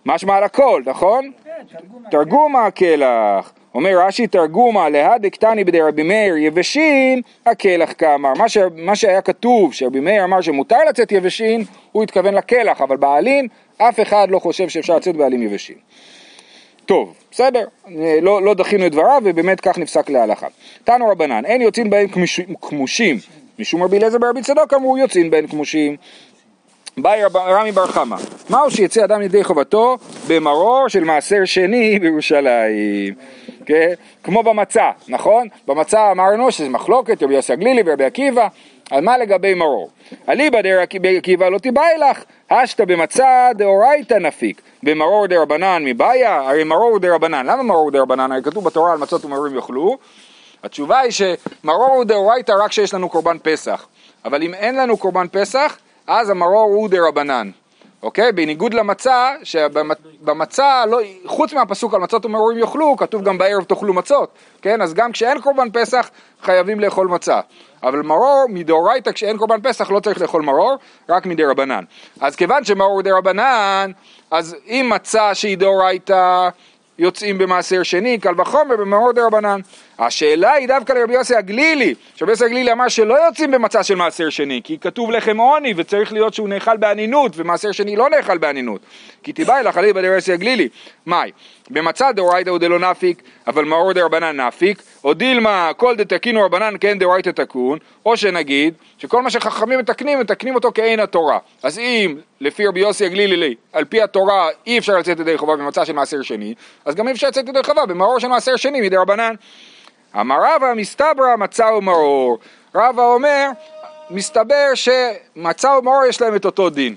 משמע 0.06 0.36
על 0.36 0.44
הכל, 0.44 0.84
נכון? 0.86 1.32
כן, 1.44 1.78
תרגומה 2.12 2.66
הקלח. 2.66 3.54
אומר 3.76 4.06
רש"י 4.08 4.28
תרגומה 4.28 4.90
להדק 4.90 5.36
תני 5.36 5.64
בדי 5.64 5.82
רבי 5.82 6.04
מאיר 6.04 6.38
יבשין 6.38 7.22
הקלח 7.46 7.94
כאמר. 7.98 8.34
מה, 8.38 8.50
ש... 8.50 8.58
מה 8.76 8.96
שהיה 8.96 9.22
כתוב 9.22 9.74
שרבי 9.74 10.00
מאיר 10.00 10.24
אמר 10.24 10.42
שמותר 10.42 10.78
לצאת 10.90 11.12
יבשין 11.12 11.64
הוא 11.92 12.04
התכוון 12.04 12.34
לקלח 12.34 12.82
אבל 12.82 12.98
בעלים 12.98 13.48
אף 13.78 14.00
אחד 14.00 14.28
לא 14.30 14.40
חושב 14.40 14.70
שאפשר 14.70 14.96
לצאת 14.96 15.16
בעלים 15.16 15.42
יבשין. 15.42 15.76
טוב, 16.86 17.14
בסדר, 17.32 17.66
לא, 18.22 18.42
לא 18.42 18.54
דחינו 18.54 18.86
את 18.86 18.92
דבריו 18.92 19.22
ובאמת 19.24 19.60
כך 19.60 19.78
נפסק 19.78 20.10
להלכה. 20.10 20.48
תנו 20.84 21.08
רבנן, 21.08 21.46
אין 21.46 21.62
יוצאים 21.62 21.90
בהם 21.90 22.08
כמושים, 22.62 23.18
משום 23.60 23.84
רבי 23.84 23.98
אליעזר 23.98 24.18
ברבי 24.18 24.42
צדוק 24.42 24.74
אמרו 24.74 24.98
יוצאים 24.98 25.32
בהם 25.32 25.48
כמושים. 25.48 25.96
באי 26.98 27.22
רמי 27.36 27.72
בר 27.72 27.88
חמא, 27.88 28.16
מהו 28.50 28.72
שיצא 28.72 29.04
אדם 29.04 29.22
ידי 29.22 29.44
חובתו? 29.44 29.98
במרור 30.28 30.88
של 30.88 31.04
מעשר 31.04 31.46
שני 31.46 32.00
בירושלים, 32.02 33.14
כן? 33.66 33.94
כמו 34.24 34.44
במצה, 34.44 34.92
נכון? 35.08 35.48
במצה 35.68 36.12
אמרנו 36.12 36.52
שזה 36.52 36.70
מחלוקת, 36.70 37.24
רבי 37.24 37.36
יוסי 37.36 37.54
הגלילי 37.54 37.84
ורבי 37.86 38.06
עקיבא, 38.06 38.48
אז 38.92 39.04
מה 39.04 39.18
לגבי 39.18 39.54
מרור? 39.54 39.90
אליבא 40.30 40.62
דרבי 40.62 41.18
עקיבא 41.18 41.50
לא 41.50 41.58
תיבאי 41.58 41.98
לך, 41.98 42.24
השתא 42.52 42.86
במצה 42.86 43.50
דאורייתא 43.56 44.14
נפיק, 44.14 44.62
במרור 44.84 45.28
דרבנן 45.28 45.84
מבעיה, 45.86 46.36
הרי 46.50 46.64
מרור 46.64 47.00
דרבנן, 47.00 47.46
למה 47.46 47.64
מרור 47.64 47.92
דרבנן? 47.92 48.32
הרי 48.32 48.44
כתוב 48.44 48.64
בתורה 48.64 48.92
על 48.92 48.98
מצות 48.98 49.26
ומרורים 49.26 49.56
יאכלו, 49.56 49.98
התשובה 50.64 51.00
היא 51.00 51.12
שמרור 51.12 52.04
דאורייתא 52.04 52.52
רק 52.52 52.70
כשיש 52.70 52.94
לנו 52.94 53.10
קורבן 53.10 53.38
פסח, 53.44 53.88
אבל 54.26 54.44
אם 54.44 54.54
אין 54.54 54.76
לנו 54.76 54.98
קורבן 54.98 55.28
פסח, 55.32 55.78
אז 56.08 56.30
המרור 56.30 56.64
הוא 56.76 56.90
דרבנן, 56.90 57.52
אוקיי? 58.04 58.32
בניגוד 58.32 58.74
למצה, 58.74 59.32
שבמצה, 59.44 60.86
לא, 60.86 61.00
חוץ 61.26 61.54
מהפסוק 61.54 61.94
על 61.94 62.02
מצות 62.02 62.26
ומרורים 62.26 62.58
יאכלו, 62.58 62.96
כתוב 62.98 63.24
גם 63.24 63.38
בערב 63.38 63.64
תאכלו 63.64 63.94
מצות, 63.94 64.30
כן? 64.62 64.82
אז 64.82 64.94
גם 64.94 65.12
כשאין 65.12 65.42
קורבן 65.42 65.68
פסח, 65.74 66.10
חייבים 66.42 66.80
לאכול 66.80 67.08
מצה. 67.08 67.40
אבל 67.84 68.02
מרור 68.02 68.46
מדאורייתא, 68.50 69.12
כשאין 69.12 69.38
קורבן 69.38 69.62
פסח, 69.62 69.92
לא 69.92 70.00
צריך 70.00 70.22
לאכול 70.22 70.42
מרור, 70.42 70.76
רק 71.10 71.26
מדרבנן. 71.26 71.84
אז 72.20 72.36
כיוון 72.36 72.64
שמרור 72.64 73.02
דרבנן, 73.02 73.92
אז 74.32 74.56
אם 74.68 74.92
מצה 74.94 75.36
שהיא 75.36 75.58
דאורייתא, 75.58 76.50
יוצאים 77.00 77.38
במעשר 77.38 77.84
שני, 77.84 78.18
קל 78.18 78.42
וחומר 78.42 78.78
במאור 78.78 79.12
דרבנן. 79.12 79.60
השאלה 80.00 80.54
היא 80.54 80.68
דווקא 80.68 80.94
לרבי 80.94 81.14
יוסי 81.14 81.36
הגלילי, 81.36 81.94
שרבי 82.16 82.32
יוסי 82.32 82.46
הגלילי 82.46 82.72
אמר 82.72 82.88
שלא 82.88 83.26
יוצאים 83.26 83.52
במצע 83.52 83.84
של 83.84 83.96
מעשר 83.96 84.30
שני, 84.30 84.62
כי 84.64 84.78
כתוב 84.80 85.12
לחם 85.12 85.38
עוני 85.38 85.74
וצריך 85.78 86.14
להיות 86.14 86.34
שהוא 86.34 86.50
נאכל 86.50 86.78
באנינות, 86.78 87.32
ומעשר 87.36 87.72
שני 87.72 87.96
לא 87.96 88.10
נאכל 88.10 88.38
באנינות. 88.38 88.82
כי 89.24 89.34
תיבאי 89.34 89.64
לך 89.64 89.78
עלי 89.78 89.94
בדרבי 89.94 90.16
יוסי 90.16 90.34
הגלילי, 90.34 90.70
מאי? 91.06 91.32
במצע 91.70 92.12
דאורייתא 92.12 92.50
הוא 92.50 92.58
דלא 92.58 92.80
נפיק, 92.80 93.22
אבל 93.48 93.66
מאור 93.66 93.94
דרבנן 93.94 94.40
נפיק, 94.40 94.84
או 95.04 95.14
דילמה 95.14 95.72
כל 95.78 95.96
דתקינו 95.96 96.42
רבנן 96.42 96.74
כן 96.80 97.00
דאורייתא 97.00 97.30
תקון, 97.30 97.80
או 98.06 98.18
שנגיד 98.18 98.74
שכל 98.98 99.22
מה 99.22 99.30
שחכמים 99.30 99.80
מתקנים, 99.80 100.20
מתקנים 100.20 100.56
אותו 100.56 100.72
כעין 100.74 101.00
התורה. 101.00 101.38
אז 101.64 101.80
אם 101.80 102.18
לפי 102.42 102.68
רבי 102.68 102.80
יוסי 102.80 103.06
הגלילי, 103.06 103.56
על 103.74 103.86
פי 103.86 104.02
התורה 104.02 104.50
אי 104.68 104.78
אפשר 104.78 104.98
לצאת 104.98 105.20
ידי 105.20 105.38
חובה 105.38 105.56
במצע 105.56 105.86
של 105.86 105.94
מעשר 105.94 106.22
שני, 106.22 106.54
אז 106.86 106.96
גם 106.96 107.08
אי 107.08 107.14
אפשר 107.14 107.28
לצאת 107.28 107.48
ידי 107.48 107.64
חובה 107.64 107.86
במאור 107.86 108.20
של 108.20 108.28
מעשר 108.28 108.56
שני 108.56 108.82
מדי 108.82 108.98
רבנן. 108.98 109.36
אמר 110.20 110.36
רבא 110.44 110.74
מסתברא 110.76 111.36
מצה 111.38 111.74
ומרור. 111.74 112.38
רבא 112.76 113.04
אומר, 113.04 113.50
מסתבר 114.10 114.72
שמצה 114.76 115.78
ומרור 115.78 116.06
יש 116.06 116.22
להם 116.22 116.36
את 116.36 116.46
אותו 116.46 116.70
דין. 116.70 116.96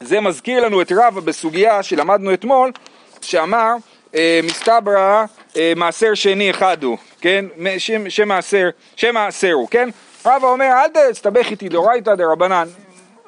זה 0.00 0.20
מזכיר 0.20 0.64
לנו 0.64 0.82
את 0.82 0.92
רבא 0.92 1.20
בסוגיה 1.20 1.82
שלמדנו 1.82 2.34
אתמול, 2.34 2.72
שאמר 3.20 3.72
אה, 4.14 4.40
מסתברא 4.44 5.24
אה, 5.56 5.72
מעשר 5.76 6.14
שני 6.14 6.50
אחד 6.50 6.84
הוא, 6.84 6.98
כן? 7.20 7.44
שם, 7.78 8.10
שם 8.10 8.28
מעשר, 8.28 8.68
שם 8.96 9.14
מעשר 9.14 9.52
הוא, 9.52 9.68
כן? 9.68 9.88
רבא 10.26 10.48
אומר 10.48 10.70
אל 10.72 11.10
תסתבך 11.10 11.50
איתי 11.50 11.68
דאורייתא 11.68 12.14
דרבנן, 12.14 12.68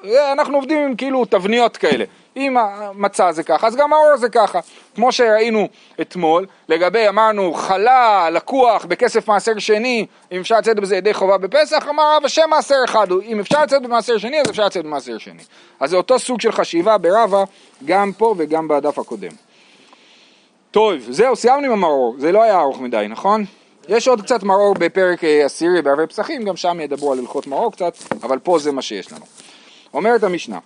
אה, 0.04 0.32
אנחנו 0.32 0.56
עובדים 0.56 0.78
עם 0.78 0.96
כאילו 0.96 1.24
תבניות 1.24 1.76
כאלה. 1.76 2.04
אם 2.36 2.56
המצה 2.56 3.32
זה 3.32 3.42
ככה, 3.42 3.66
אז 3.66 3.76
גם 3.76 3.92
האור 3.92 4.16
זה 4.16 4.28
ככה. 4.28 4.60
כמו 4.94 5.12
שראינו 5.12 5.68
אתמול, 6.00 6.46
לגבי 6.68 7.08
אמרנו 7.08 7.54
חלה, 7.54 8.30
לקוח, 8.30 8.84
בכסף 8.84 9.28
מעשר 9.28 9.58
שני, 9.58 10.06
אם 10.32 10.40
אפשר 10.40 10.58
לצאת 10.58 10.76
בזה 10.76 10.96
ידי 10.96 11.14
חובה 11.14 11.38
בפסח, 11.38 11.88
אמר 11.88 12.16
רבא 12.16 12.28
שם 12.28 12.50
מעשר 12.50 12.74
אחד, 12.84 13.06
אם 13.24 13.40
אפשר 13.40 13.62
לצאת 13.62 13.82
במעשר 13.82 14.18
שני, 14.18 14.40
אז 14.40 14.50
אפשר 14.50 14.66
לצאת 14.66 14.84
במעשר 14.84 15.18
שני. 15.18 15.42
אז 15.80 15.90
זה 15.90 15.96
אותו 15.96 16.18
סוג 16.18 16.40
של 16.40 16.52
חשיבה 16.52 16.98
ברבא, 16.98 17.44
גם 17.84 18.12
פה 18.18 18.34
וגם 18.38 18.68
בדף 18.68 18.98
הקודם. 18.98 19.32
טוב, 20.70 20.94
זהו, 21.08 21.36
סיימנו 21.36 21.66
עם 21.66 21.72
המרור, 21.72 22.14
זה 22.18 22.32
לא 22.32 22.42
היה 22.42 22.60
ארוך 22.60 22.80
מדי, 22.80 23.06
נכון? 23.08 23.44
יש 23.88 24.08
עוד 24.08 24.22
קצת 24.22 24.42
מרור 24.42 24.74
בפרק 24.74 25.24
אה, 25.24 25.44
עשירי 25.44 25.82
בערבי 25.82 26.06
פסחים, 26.06 26.44
גם 26.44 26.56
שם 26.56 26.80
ידברו 26.80 27.12
על 27.12 27.18
הלכות 27.18 27.46
מרור 27.46 27.72
קצת, 27.72 27.92
אבל 28.22 28.38
פה 28.38 28.58
זה 28.58 28.72
מה 28.72 28.82
שיש 28.82 29.12
לנו. 29.12 29.24
אומרת 29.94 30.22
המשנה, 30.22 30.58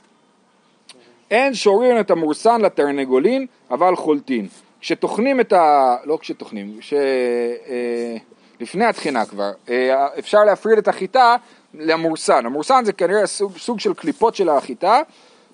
אין 1.34 1.54
שורים 1.54 2.00
את 2.00 2.10
המורסן 2.10 2.60
לתרנגולין, 2.60 3.46
אבל 3.70 3.96
חולטין. 3.96 4.48
כשטוחנים 4.80 5.40
את 5.40 5.52
ה... 5.52 5.96
לא 6.04 6.18
כשטוחנים, 6.20 6.76
כש... 6.80 6.92
אה, 6.92 8.16
לפני 8.60 8.84
הטחינה 8.84 9.26
כבר, 9.26 9.50
אה, 9.68 10.06
אפשר 10.18 10.44
להפריד 10.44 10.78
את 10.78 10.88
החיטה 10.88 11.36
למורסן. 11.74 12.46
המורסן 12.46 12.84
זה 12.84 12.92
כנראה 12.92 13.26
סוג, 13.26 13.58
סוג 13.58 13.80
של 13.80 13.94
קליפות 13.94 14.34
של 14.34 14.48
החיטה, 14.48 15.00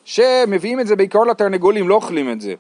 שמביאים 0.05 0.81
את 0.81 0.87
זה 0.87 0.97
בעיקרון 0.97 1.29
לתרנגולים, 1.29 1.89
לא 1.89 1.95
אוכלים 1.95 2.33
את 2.33 2.41
זה. 2.41 2.55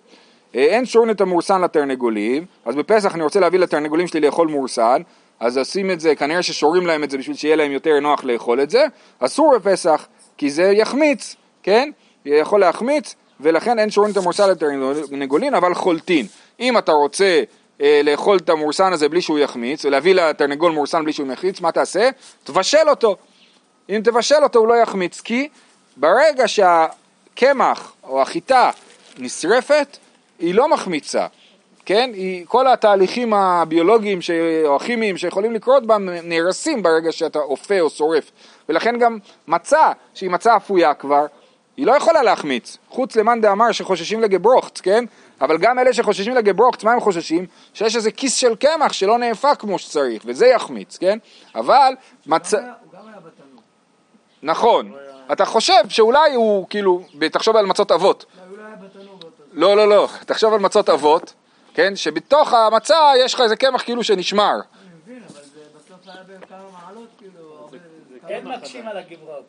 אה, 0.55 0.65
אין 0.65 0.87
שורים 0.87 1.11
את 1.11 1.21
המורסן 1.21 1.61
לתרנגולים, 1.61 2.45
אז 2.65 2.77
בפסח 2.77 3.15
אני 3.15 3.23
רוצה 3.23 3.41
להביא 3.41 3.59
לתרנגולים 3.59 4.07
שלי 4.07 4.21
לאכול 4.21 4.49
מורסן, 4.49 5.03
אז 5.41 5.59
עושים 5.59 5.91
את 5.91 6.01
זה, 6.01 6.15
כנראה 6.15 6.43
ששורים 6.43 6.87
להם 6.87 7.05
את 7.05 7.11
זה 7.11 7.19
בשביל 7.19 7.37
שיהיה 7.37 7.57
להם 7.57 7.73
יותר 7.73 8.01
נוח 8.01 8.25
לאכול 8.25 8.63
את 8.63 8.71
זה, 8.71 8.85
אסור 9.19 9.59
בפסח, 9.59 10.09
כי 10.37 10.51
זה 10.51 10.63
יחמיץ, 10.63 11.37
כן? 11.63 11.91
יכול 12.25 12.61
להחמיץ, 12.61 13.15
ולכן 13.41 13.79
אין 13.79 13.91
שורים 13.91 14.13
את 14.13 14.17
המורסן 14.17 14.51
לתרנגולין, 14.51 15.55
אבל 15.55 15.75
חולטין. 15.75 16.27
אם 16.61 16.79
אתה 16.79 16.93
רוצה 16.93 17.43
אה, 17.81 18.01
לאכול 18.05 18.37
את 18.37 18.49
המורסן 18.49 18.93
הזה 18.93 19.09
בלי 19.09 19.23
שהוא 19.23 19.39
יחמיץ, 19.39 19.85
ולהביא 19.85 20.15
לתרנגול 20.15 20.73
מורסן 20.73 21.03
בלי 21.03 21.13
שהוא 21.13 21.33
יחמיץ, 21.33 21.61
מה 21.61 21.73
תעשה? 21.73 22.11
תבשל 22.45 22.89
אותו. 22.89 23.17
אם 23.89 24.01
תבשל 24.05 24.43
אותו 24.43 24.59
הוא 24.59 24.69
לא 24.69 24.75
יחמיץ, 24.75 25.21
כי 25.21 25.49
ברגע 25.97 26.49
שהקמח 26.49 27.93
או 28.05 28.23
החיטה 28.23 28.71
נשרפת, 29.19 29.97
היא 30.39 30.55
לא 30.55 30.69
מחמיצה. 30.69 31.27
כן? 31.87 32.11
היא, 32.15 32.45
כל 32.49 32.67
התהליכים 32.67 33.35
הביולוגיים 33.35 34.23
ש... 34.23 34.31
או 34.65 34.77
הכימיים 34.77 35.17
שיכולים 35.17 35.55
לקרות 35.55 35.87
בה 35.87 35.97
נהרסים 35.99 36.83
ברגע 36.83 37.13
שאתה 37.13 37.39
אופה 37.39 37.81
או 37.81 37.91
שורף. 37.91 38.31
ולכן 38.69 38.99
גם 38.99 39.19
מצה, 39.49 39.93
שהיא 40.15 40.31
מצה 40.31 40.57
אפויה 40.57 40.95
כבר, 40.95 41.27
היא 41.81 41.87
לא 41.87 41.93
יכולה 41.97 42.23
להחמיץ, 42.23 42.79
חוץ 42.89 43.17
למאן 43.17 43.41
דאמר 43.41 43.73
שחוששים 43.73 44.21
לגברוכט, 44.21 44.81
כן? 44.83 45.05
אבל 45.41 45.59
גם 45.59 45.79
אלה 45.79 45.93
שחוששים 45.93 46.35
לגברוכט, 46.35 46.85
מה 46.85 46.93
הם 46.93 47.01
חוששים? 47.01 47.47
שיש 47.75 47.97
איזה 47.97 48.11
כיס 48.11 48.35
של 48.35 48.55
קמח 48.55 48.93
שלא 48.93 49.19
נאפק 49.19 49.57
כמו 49.59 49.79
שצריך, 49.79 50.23
וזה 50.27 50.47
יחמיץ, 50.47 50.99
כן? 50.99 51.19
אבל 51.55 51.95
מצה... 52.27 52.59
הוא 52.59 52.67
גם 52.67 53.09
היה 53.09 53.17
בתנור. 53.17 53.63
נכון. 54.43 54.93
אתה 55.33 55.45
חושב 55.45 55.89
שאולי 55.89 56.35
הוא, 56.35 56.67
כאילו, 56.71 57.03
תחשוב 57.33 57.57
על 57.57 57.67
מצות 57.67 57.93
אבות. 57.93 58.27
לא, 59.53 59.77
לא. 59.77 59.77
לא, 59.77 59.89
לא, 59.89 59.89
לא. 59.89 60.09
תחשוב 60.27 60.53
על 60.55 60.61
מצות 60.61 60.89
אבות, 60.89 61.35
כן? 61.75 61.97
שבתוך 61.97 62.53
המצה 62.53 63.13
יש 63.25 63.35
לך 63.35 63.41
איזה 63.41 63.57
קמח 63.57 63.83
כאילו 63.83 64.05
שנשמר. 64.05 64.43
אני 64.43 64.61
מבין, 65.05 65.23
אבל 65.23 65.43
זה 65.43 65.61
בסוף 65.77 66.09
היה 66.09 66.39
בכמה 66.41 66.59
מעלות, 66.59 67.09
כאילו, 67.19 67.59
הרבה... 67.61 67.79
כמה 68.20 68.20
אין 68.31 68.45
מעלות. 68.45 68.63
מקשים 68.63 68.89
על 68.89 68.97
הגיברות. 68.97 69.45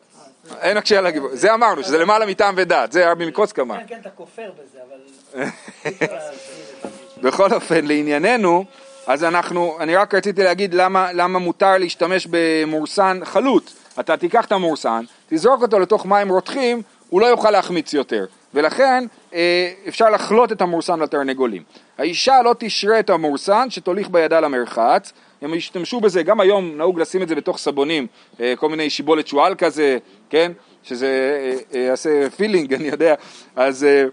אין 0.60 0.76
הקשה 0.76 0.98
על 0.98 1.06
הגיבור. 1.06 1.30
זה 1.32 1.54
אמרנו, 1.54 1.82
שזה 1.82 1.98
למעלה 1.98 2.26
מטעם 2.26 2.54
ודעת. 2.56 2.92
זה 2.92 3.10
רבי 3.10 3.26
מקוצק 3.26 3.58
אמר. 3.58 3.76
כן, 3.76 3.86
כן, 3.86 3.98
אתה 4.00 4.10
כופר 4.10 4.50
בזה, 4.62 4.78
אבל... 4.88 5.46
בכל 7.22 7.52
אופן, 7.52 7.84
לענייננו, 7.84 8.64
אז 9.06 9.24
אנחנו, 9.24 9.76
אני 9.80 9.96
רק 9.96 10.14
רציתי 10.14 10.42
להגיד 10.42 10.74
למה, 10.74 11.12
למה 11.12 11.38
מותר 11.38 11.78
להשתמש 11.78 12.26
במורסן 12.30 13.20
חלוט. 13.24 13.70
אתה 14.00 14.16
תיקח 14.16 14.44
את 14.44 14.52
המורסן, 14.52 15.04
תזרוק 15.28 15.62
אותו 15.62 15.78
לתוך 15.78 16.06
מים 16.06 16.28
רותחים, 16.28 16.82
הוא 17.08 17.20
לא 17.20 17.26
יוכל 17.26 17.50
להחמיץ 17.50 17.94
יותר. 17.94 18.26
ולכן 18.54 19.04
אה, 19.34 19.72
אפשר 19.88 20.10
לחלוט 20.10 20.52
את 20.52 20.60
המורסן 20.60 21.00
לתרנגולים. 21.00 21.62
האישה 21.98 22.42
לא 22.44 22.54
תשרה 22.58 22.98
את 22.98 23.10
המורסן 23.10 23.70
שתוליך 23.70 24.08
בידה 24.08 24.40
למרחץ, 24.40 25.12
הם 25.42 25.54
ישתמשו 25.54 26.00
בזה, 26.00 26.22
גם 26.22 26.40
היום 26.40 26.76
נהוג 26.76 27.00
לשים 27.00 27.22
את 27.22 27.28
זה 27.28 27.34
בתוך 27.34 27.58
סבונים, 27.58 28.06
אה, 28.40 28.54
כל 28.56 28.68
מיני 28.68 28.90
שיבולת 28.90 29.26
שועל 29.26 29.54
כזה, 29.54 29.98
כן? 30.30 30.52
שזה 30.82 31.06
אה, 31.06 31.78
אה, 31.78 31.86
יעשה 31.86 32.30
פילינג, 32.30 32.74
אני 32.74 32.88
יודע, 32.88 33.14
אז... 33.56 33.84
אה, 33.84 34.04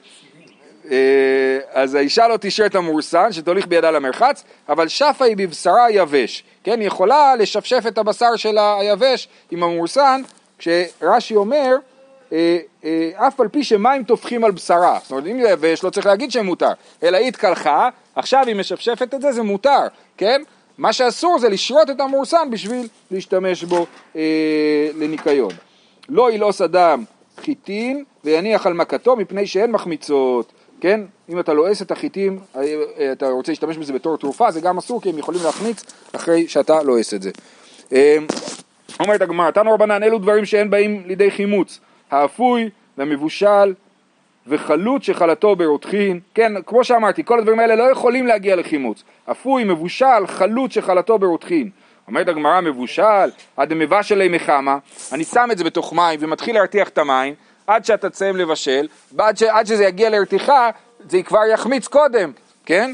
אה, 0.92 1.60
אז 1.72 1.96
האישה 1.96 2.28
לא 2.28 2.38
תשרה 2.42 2.66
את 2.66 2.76
המורסן 2.76 3.32
שתוליך 3.32 3.68
בידה 3.68 3.92
למרחץ, 3.92 4.44
אבל 4.70 4.88
שפה 4.88 5.26
היא 5.26 5.38
בבשרה 5.38 5.92
יבש, 5.92 6.44
כן? 6.64 6.80
היא 6.80 6.88
יכולה 6.88 7.36
לשפשף 7.36 7.84
את 7.88 7.98
הבשר 7.98 8.36
שלה 8.36 8.80
היבש 8.80 9.28
עם 9.52 9.64
המורסן, 9.64 10.22
כשרש"י 10.58 11.36
אומר, 11.36 11.76
אה, 12.34 12.58
אה, 12.86 13.28
אף 13.28 13.40
על 13.40 13.48
פי 13.48 13.64
שמים 13.64 14.04
טופחים 14.04 14.44
על 14.44 14.52
בשרה, 14.52 15.00
זאת 15.02 15.12
אומרת 15.12 15.28
אם 15.28 15.42
זה 15.42 15.50
יבש 15.50 15.84
לא 15.84 15.90
צריך 15.90 16.06
להגיד 16.06 16.32
שמותר, 16.32 16.72
אלא 17.04 17.18
היא 17.18 17.28
התקלחה, 17.28 17.90
עכשיו 18.16 18.44
היא 18.48 18.56
משפשפת 18.56 19.14
את 19.14 19.22
זה, 19.22 19.32
זה 19.32 19.44
מותר, 19.44 19.88
כן? 20.18 20.42
מה 20.80 20.94
שאסור 20.94 21.40
זה 21.40 21.50
לשרות 21.50 21.90
את 21.90 22.00
המורסן 22.00 22.50
בשביל 22.52 22.88
להשתמש 23.12 23.64
בו 23.64 23.86
אה, 24.16 24.90
לניקיון. 24.96 25.52
לא 26.10 26.32
ילעוס 26.32 26.62
אדם 26.62 27.04
חיטין 27.38 28.04
ויניח 28.24 28.68
על 28.68 28.74
מכתו 28.74 29.16
מפני 29.16 29.48
שאין 29.48 29.72
מחמיצות, 29.72 30.52
כן? 30.82 31.02
אם 31.30 31.40
אתה 31.40 31.54
לועס 31.54 31.82
את 31.82 31.92
החיטים, 31.92 32.40
אה, 32.56 32.62
אה, 33.00 33.12
אתה 33.12 33.30
רוצה 33.30 33.52
להשתמש 33.52 33.78
בזה 33.78 33.94
בתור 33.94 34.18
תרופה, 34.18 34.52
זה 34.52 34.62
גם 34.62 34.78
אסור 34.78 35.02
כי 35.02 35.10
הם 35.10 35.18
יכולים 35.18 35.42
להחמיץ 35.44 35.84
אחרי 36.16 36.48
שאתה 36.48 36.84
לועס 36.84 37.14
את 37.14 37.22
זה. 37.22 37.32
אה, 37.94 38.18
אומרת 39.00 39.22
הגמרא, 39.22 39.52
תנו 39.52 39.74
רבנן 39.74 40.04
אלו 40.04 40.20
דברים 40.20 40.46
שאין 40.46 40.70
באים 40.70 41.04
לידי 41.06 41.32
חימוץ, 41.32 41.80
האפוי 42.12 42.70
והמבושל 42.98 43.74
וחלוט 44.48 45.04
שחלתו 45.04 45.56
ברותחין, 45.56 46.20
כן, 46.34 46.54
כמו 46.66 46.84
שאמרתי, 46.84 47.24
כל 47.26 47.40
הדברים 47.40 47.60
האלה 47.60 47.76
לא 47.76 47.84
יכולים 47.84 48.28
להגיע 48.28 48.56
לחימוץ. 48.56 49.04
אפוי, 49.32 49.64
מבושל, 49.64 50.28
חלוט 50.28 50.72
שחלתו 50.72 51.20
ברותחין. 51.20 51.70
אומרת 52.08 52.28
הגמרא 52.28 52.62
מבושל, 52.62 53.30
עד 53.58 53.74
מבשלי 53.74 54.28
מחמה, 54.28 54.78
אני 55.12 55.24
שם 55.24 55.50
את 55.52 55.58
זה 55.58 55.64
בתוך 55.64 55.94
מים 55.94 56.20
ומתחיל 56.22 56.56
להרתיח 56.56 56.90
את 56.90 56.98
המים, 56.98 57.34
עד 57.68 57.86
שאתה 57.86 58.10
תסיים 58.10 58.36
לבשל, 58.36 58.88
ועד 59.12 59.38
ש, 59.38 59.44
עד 59.44 59.66
שזה 59.66 59.84
יגיע 59.84 60.10
לרתיחה, 60.10 60.70
זה 61.10 61.24
כבר 61.24 61.46
יחמיץ 61.54 61.88
קודם, 61.88 62.32
כן? 62.66 62.92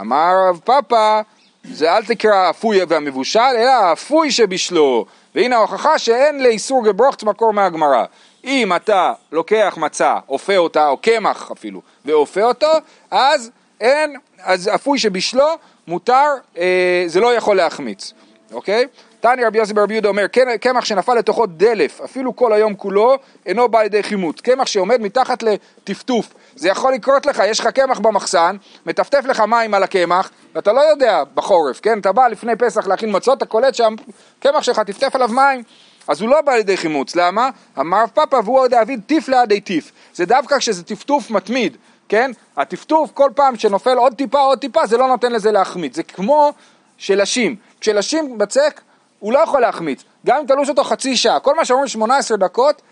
אמר 0.00 0.32
רב 0.48 0.60
פאפא, 0.64 1.20
זה 1.64 1.96
אל 1.96 2.04
תקרא 2.04 2.34
האפוי 2.34 2.84
והמבושל, 2.88 3.40
אלא 3.40 3.70
האפוי 3.70 4.30
שבשלו. 4.30 5.06
והנה 5.34 5.56
ההוכחה 5.56 5.98
שאין 5.98 6.42
לאיסור 6.42 6.84
גברוכץ 6.84 7.22
מקור 7.22 7.52
מהגמרא. 7.52 8.04
אם 8.44 8.76
אתה 8.76 9.12
לוקח 9.32 9.74
מצה, 9.76 10.16
אופה 10.28 10.56
אותה, 10.56 10.88
או 10.88 10.96
קמח 10.96 11.50
אפילו, 11.52 11.80
ואופה 12.04 12.42
אותו, 12.42 12.72
אז 13.10 13.50
אין, 13.80 14.16
אז 14.42 14.70
אפוי 14.74 14.98
שבשלו 14.98 15.46
מותר, 15.88 16.26
אה, 16.58 17.04
זה 17.06 17.20
לא 17.20 17.34
יכול 17.34 17.56
להחמיץ, 17.56 18.12
אוקיי? 18.52 18.86
תניא 19.20 19.46
רבי 19.46 19.58
יוסי 19.58 19.74
ברבי 19.74 19.94
יהודה 19.94 20.08
אומר, 20.08 20.28
"כן- 20.32 20.56
קמח 20.60 20.84
שנפל 20.84 21.14
לתוכו 21.14 21.46
דלף, 21.46 22.00
אפילו 22.00 22.36
כל 22.36 22.52
היום 22.52 22.74
כולו, 22.74 23.14
אינו 23.46 23.68
בא 23.68 23.82
לידי 23.82 24.02
חימוץ. 24.02 24.40
קמח 24.40 24.66
שעומד 24.66 25.00
מתחת 25.00 25.42
לטפטוף, 25.42 26.26
זה 26.56 26.68
יכול 26.68 26.92
לקרות 26.92 27.26
לך, 27.26 27.42
יש 27.46 27.60
לך 27.60 27.66
קמח 27.66 27.98
במחסן, 27.98 28.56
מטפטף 28.86 29.24
לך 29.24 29.40
מים 29.40 29.74
על 29.74 29.82
הקמח, 29.82 30.30
ואתה 30.54 30.72
לא 30.72 30.80
יודע 30.80 31.22
בחורף, 31.34 31.80
כן? 31.80 31.98
אתה 31.98 32.12
בא 32.12 32.26
לפני 32.28 32.56
פסח 32.56 32.86
להכין 32.86 33.16
מצות, 33.16 33.38
אתה 33.38 33.46
קולט 33.46 33.74
שהקמח 33.74 34.62
שלך 34.62 34.80
טפטף 34.80 35.14
עליו 35.14 35.28
מים. 35.28 35.62
אז 36.08 36.20
הוא 36.20 36.28
לא 36.28 36.40
בא 36.40 36.52
לידי 36.52 36.76
חימוץ, 36.76 37.16
למה? 37.16 37.50
אמר 37.78 38.02
רב 38.02 38.10
פאפא 38.14 38.36
והוא 38.44 38.66
דאביד 38.66 39.00
טיף 39.06 39.28
לידי 39.28 39.60
טיף. 39.60 39.92
זה 40.14 40.26
דווקא 40.26 40.58
כשזה 40.58 40.82
טפטוף 40.82 41.30
מתמיד, 41.30 41.76
כן? 42.08 42.30
הטפטוף 42.56 43.10
כל 43.14 43.30
פעם 43.34 43.56
שנופל 43.56 43.96
עוד 43.96 44.14
טיפה 44.14 44.40
עוד 44.40 44.58
טיפה 44.58 44.86
זה 44.86 44.96
לא 44.96 45.08
נותן 45.08 45.32
לזה 45.32 45.52
להחמיץ. 45.52 45.96
זה 45.96 46.02
כמו 46.02 46.52
שלשים. 46.98 47.56
כשלשים 47.80 48.38
בצק 48.38 48.80
הוא 49.18 49.32
לא 49.32 49.38
יכול 49.38 49.60
להחמיץ. 49.60 50.04
גם 50.26 50.38
אם 50.40 50.46
תלוש 50.46 50.68
אותו 50.68 50.84
חצי 50.84 51.16
שעה, 51.16 51.40
כל 51.40 51.54
מה 51.54 51.64
שאומרים 51.64 51.88
18 51.88 52.36
דקות 52.36 52.82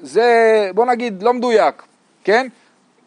זה 0.00 0.70
בוא 0.74 0.86
נגיד 0.86 1.22
לא 1.22 1.32
מדויק, 1.32 1.82
כן? 2.24 2.46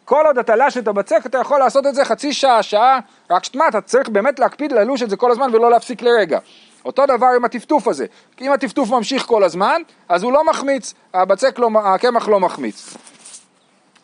כל 0.04 0.22
עוד 0.26 0.38
אתה 0.38 0.56
לש 0.56 0.76
את 0.76 0.88
הבצק 0.88 1.26
אתה 1.26 1.38
יכול 1.38 1.58
לעשות 1.58 1.86
את 1.86 1.94
זה 1.94 2.04
חצי 2.04 2.32
שעה, 2.32 2.62
שעה, 2.62 2.98
רק 3.30 3.44
שתמה 3.44 3.68
אתה 3.68 3.80
צריך 3.80 4.08
באמת 4.08 4.38
להקפיד 4.38 4.72
ללוש 4.72 5.02
את 5.02 5.10
זה 5.10 5.16
כל 5.16 5.30
הזמן 5.30 5.54
ולא 5.54 5.70
להפסיק 5.70 6.02
לרגע. 6.02 6.38
אותו 6.86 7.06
דבר 7.06 7.26
עם 7.36 7.44
הטפטוף 7.44 7.88
הזה, 7.88 8.06
אם 8.40 8.52
הטפטוף 8.52 8.90
ממשיך 8.90 9.26
כל 9.26 9.44
הזמן, 9.44 9.82
אז 10.08 10.22
הוא 10.22 10.32
לא 10.32 10.44
מחמיץ, 10.44 10.94
הבצק 11.14 11.58
לא, 11.58 11.68
הקמח 11.84 12.28
לא 12.28 12.40
מחמיץ. 12.40 12.94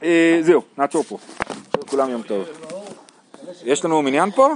אה, 0.03 0.39
זהו, 0.41 0.63
נעצור 0.79 1.03
פה. 1.03 1.19
כולם 1.87 2.11
יום 2.11 2.23
טוב. 2.23 2.45
יש 3.65 3.85
לנו 3.85 4.03
מניין 4.03 4.31
פה? 4.31 4.53